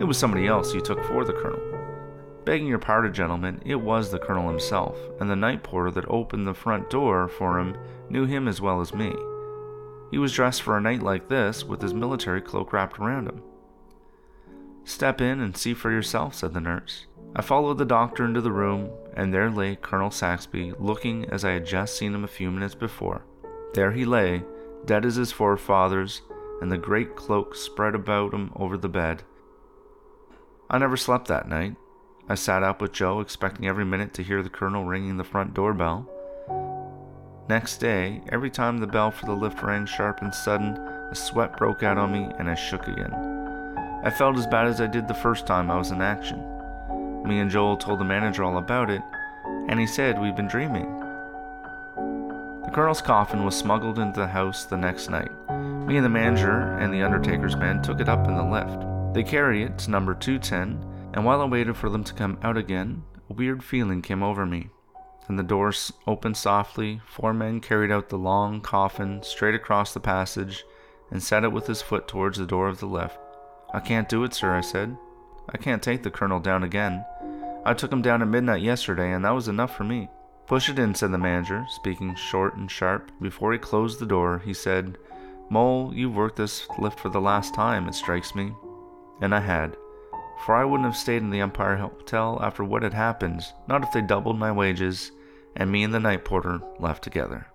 It 0.00 0.06
was 0.06 0.16
somebody 0.16 0.46
else 0.46 0.72
you 0.72 0.80
took 0.80 1.02
for 1.04 1.24
the 1.24 1.32
colonel. 1.32 1.77
Begging 2.48 2.68
your 2.68 2.78
pardon, 2.78 3.12
gentlemen, 3.12 3.60
it 3.66 3.74
was 3.74 4.10
the 4.10 4.18
colonel 4.18 4.48
himself, 4.48 4.96
and 5.20 5.28
the 5.28 5.36
night 5.36 5.62
porter 5.62 5.90
that 5.90 6.08
opened 6.08 6.46
the 6.46 6.54
front 6.54 6.88
door 6.88 7.28
for 7.28 7.58
him 7.58 7.76
knew 8.08 8.24
him 8.24 8.48
as 8.48 8.58
well 8.58 8.80
as 8.80 8.94
me. 8.94 9.12
He 10.10 10.16
was 10.16 10.32
dressed 10.32 10.62
for 10.62 10.74
a 10.74 10.80
night 10.80 11.02
like 11.02 11.28
this 11.28 11.62
with 11.62 11.82
his 11.82 11.92
military 11.92 12.40
cloak 12.40 12.72
wrapped 12.72 12.98
around 12.98 13.28
him. 13.28 13.42
Step 14.84 15.20
in 15.20 15.40
and 15.40 15.54
see 15.54 15.74
for 15.74 15.90
yourself, 15.90 16.36
said 16.36 16.54
the 16.54 16.60
nurse. 16.62 17.04
I 17.36 17.42
followed 17.42 17.76
the 17.76 17.84
doctor 17.84 18.24
into 18.24 18.40
the 18.40 18.50
room, 18.50 18.88
and 19.12 19.34
there 19.34 19.50
lay 19.50 19.76
Colonel 19.76 20.10
Saxby, 20.10 20.72
looking 20.78 21.26
as 21.26 21.44
I 21.44 21.50
had 21.50 21.66
just 21.66 21.98
seen 21.98 22.14
him 22.14 22.24
a 22.24 22.28
few 22.28 22.50
minutes 22.50 22.74
before. 22.74 23.26
There 23.74 23.92
he 23.92 24.06
lay, 24.06 24.42
dead 24.86 25.04
as 25.04 25.16
his 25.16 25.32
forefathers, 25.32 26.22
and 26.62 26.72
the 26.72 26.78
great 26.78 27.14
cloak 27.14 27.54
spread 27.54 27.94
about 27.94 28.32
him 28.32 28.52
over 28.56 28.78
the 28.78 28.88
bed. 28.88 29.22
I 30.70 30.78
never 30.78 30.96
slept 30.96 31.28
that 31.28 31.46
night. 31.46 31.76
I 32.30 32.34
sat 32.34 32.62
up 32.62 32.82
with 32.82 32.92
Joe, 32.92 33.20
expecting 33.20 33.66
every 33.66 33.86
minute 33.86 34.12
to 34.14 34.22
hear 34.22 34.42
the 34.42 34.50
colonel 34.50 34.84
ringing 34.84 35.16
the 35.16 35.24
front 35.24 35.54
door 35.54 35.72
bell. 35.72 36.06
Next 37.48 37.78
day, 37.78 38.20
every 38.30 38.50
time 38.50 38.76
the 38.76 38.86
bell 38.86 39.10
for 39.10 39.24
the 39.24 39.32
lift 39.32 39.62
rang 39.62 39.86
sharp 39.86 40.20
and 40.20 40.34
sudden, 40.34 40.76
a 41.10 41.14
sweat 41.14 41.56
broke 41.56 41.82
out 41.82 41.96
on 41.96 42.12
me 42.12 42.30
and 42.38 42.50
I 42.50 42.54
shook 42.54 42.86
again. 42.86 43.14
I 44.04 44.10
felt 44.10 44.36
as 44.36 44.46
bad 44.46 44.66
as 44.66 44.82
I 44.82 44.86
did 44.86 45.08
the 45.08 45.14
first 45.14 45.46
time 45.46 45.70
I 45.70 45.78
was 45.78 45.90
in 45.90 46.02
action. 46.02 46.38
Me 47.24 47.38
and 47.40 47.50
Joel 47.50 47.78
told 47.78 47.98
the 47.98 48.04
manager 48.04 48.44
all 48.44 48.58
about 48.58 48.90
it, 48.90 49.00
and 49.68 49.80
he 49.80 49.86
said 49.86 50.20
we'd 50.20 50.36
been 50.36 50.48
dreaming. 50.48 51.00
The 52.64 52.70
colonel's 52.74 53.00
coffin 53.00 53.46
was 53.46 53.56
smuggled 53.56 53.98
into 53.98 54.20
the 54.20 54.26
house 54.26 54.66
the 54.66 54.76
next 54.76 55.08
night. 55.08 55.30
Me 55.86 55.96
and 55.96 56.04
the 56.04 56.10
manager 56.10 56.76
and 56.76 56.92
the 56.92 57.02
undertaker's 57.02 57.56
men 57.56 57.80
took 57.80 58.00
it 58.00 58.08
up 58.10 58.28
in 58.28 58.36
the 58.36 58.44
lift. 58.44 59.14
They 59.14 59.22
carried 59.22 59.62
it 59.62 59.78
to 59.78 59.90
number 59.90 60.14
210, 60.14 60.97
and 61.18 61.24
while 61.24 61.40
I 61.40 61.46
waited 61.46 61.76
for 61.76 61.90
them 61.90 62.04
to 62.04 62.14
come 62.14 62.38
out 62.44 62.56
again, 62.56 63.02
a 63.28 63.32
weird 63.32 63.64
feeling 63.64 64.02
came 64.02 64.22
over 64.22 64.46
me. 64.46 64.70
Then 65.26 65.34
the 65.34 65.42
doors 65.42 65.92
opened 66.06 66.36
softly, 66.36 67.00
four 67.08 67.34
men 67.34 67.60
carried 67.60 67.90
out 67.90 68.08
the 68.08 68.16
long 68.16 68.60
coffin 68.60 69.24
straight 69.24 69.56
across 69.56 69.92
the 69.92 69.98
passage 69.98 70.64
and 71.10 71.20
set 71.20 71.42
it 71.42 71.50
with 71.50 71.66
his 71.66 71.82
foot 71.82 72.06
towards 72.06 72.38
the 72.38 72.46
door 72.46 72.68
of 72.68 72.78
the 72.78 72.86
lift. 72.86 73.18
I 73.74 73.80
can't 73.80 74.08
do 74.08 74.22
it, 74.22 74.32
sir, 74.32 74.54
I 74.54 74.60
said. 74.60 74.96
I 75.48 75.58
can't 75.58 75.82
take 75.82 76.04
the 76.04 76.10
colonel 76.12 76.38
down 76.38 76.62
again. 76.62 77.04
I 77.64 77.74
took 77.74 77.92
him 77.92 78.00
down 78.00 78.22
at 78.22 78.28
midnight 78.28 78.62
yesterday, 78.62 79.12
and 79.12 79.24
that 79.24 79.34
was 79.34 79.48
enough 79.48 79.76
for 79.76 79.82
me. 79.82 80.08
Push 80.46 80.68
it 80.68 80.78
in, 80.78 80.94
said 80.94 81.10
the 81.10 81.18
manager, 81.18 81.66
speaking 81.68 82.14
short 82.14 82.54
and 82.54 82.70
sharp. 82.70 83.10
Before 83.20 83.52
he 83.52 83.58
closed 83.58 83.98
the 83.98 84.06
door, 84.06 84.40
he 84.44 84.54
said, 84.54 84.98
Mole, 85.50 85.92
you've 85.92 86.14
worked 86.14 86.36
this 86.36 86.68
lift 86.78 87.00
for 87.00 87.08
the 87.08 87.20
last 87.20 87.54
time, 87.54 87.88
it 87.88 87.96
strikes 87.96 88.36
me. 88.36 88.52
And 89.20 89.34
I 89.34 89.40
had. 89.40 89.76
For 90.44 90.54
I 90.54 90.64
wouldn't 90.64 90.86
have 90.86 90.96
stayed 90.96 91.22
in 91.22 91.30
the 91.30 91.40
Empire 91.40 91.76
Hotel 91.76 92.38
after 92.42 92.64
what 92.64 92.82
had 92.82 92.94
happened, 92.94 93.42
not 93.66 93.82
if 93.82 93.92
they 93.92 94.00
doubled 94.00 94.38
my 94.38 94.52
wages, 94.52 95.12
and 95.56 95.70
me 95.70 95.82
and 95.82 95.92
the 95.92 96.00
night 96.00 96.24
porter 96.24 96.60
left 96.78 97.02
together. 97.02 97.46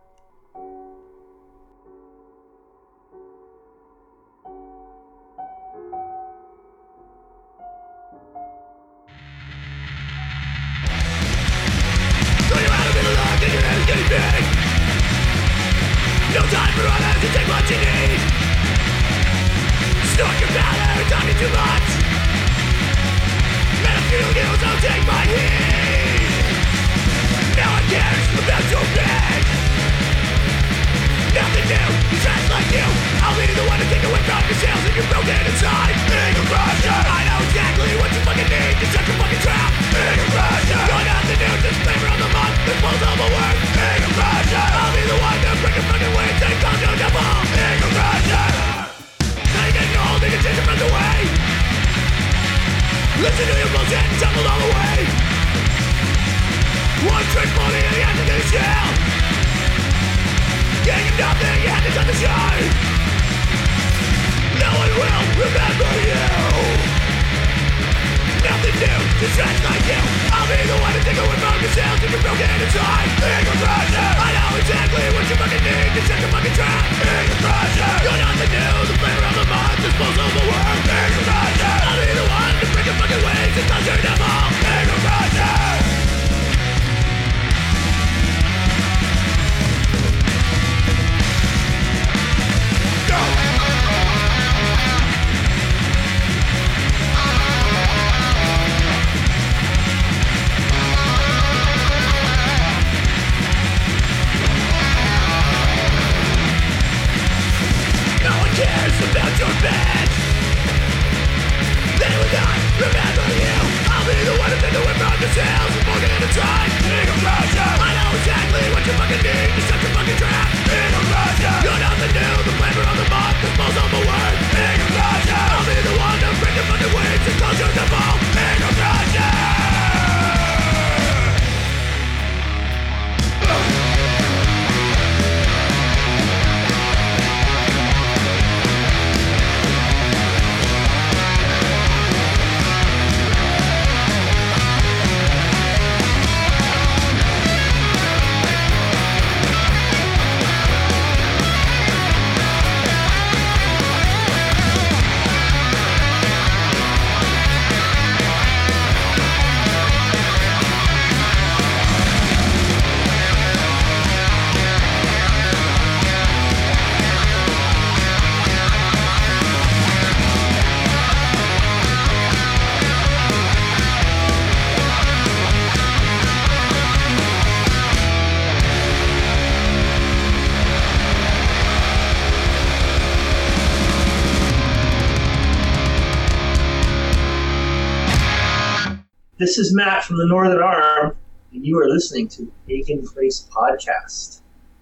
This 189.54 189.68
is 189.68 189.76
Matt 189.76 190.04
from 190.04 190.18
the 190.18 190.26
Northern 190.26 190.64
Arm, 190.64 191.16
and 191.52 191.64
you 191.64 191.78
are 191.78 191.88
listening 191.88 192.28
to 192.30 192.52
Pagan 192.68 193.08
Place 193.08 193.48
Podcast. 193.56 194.42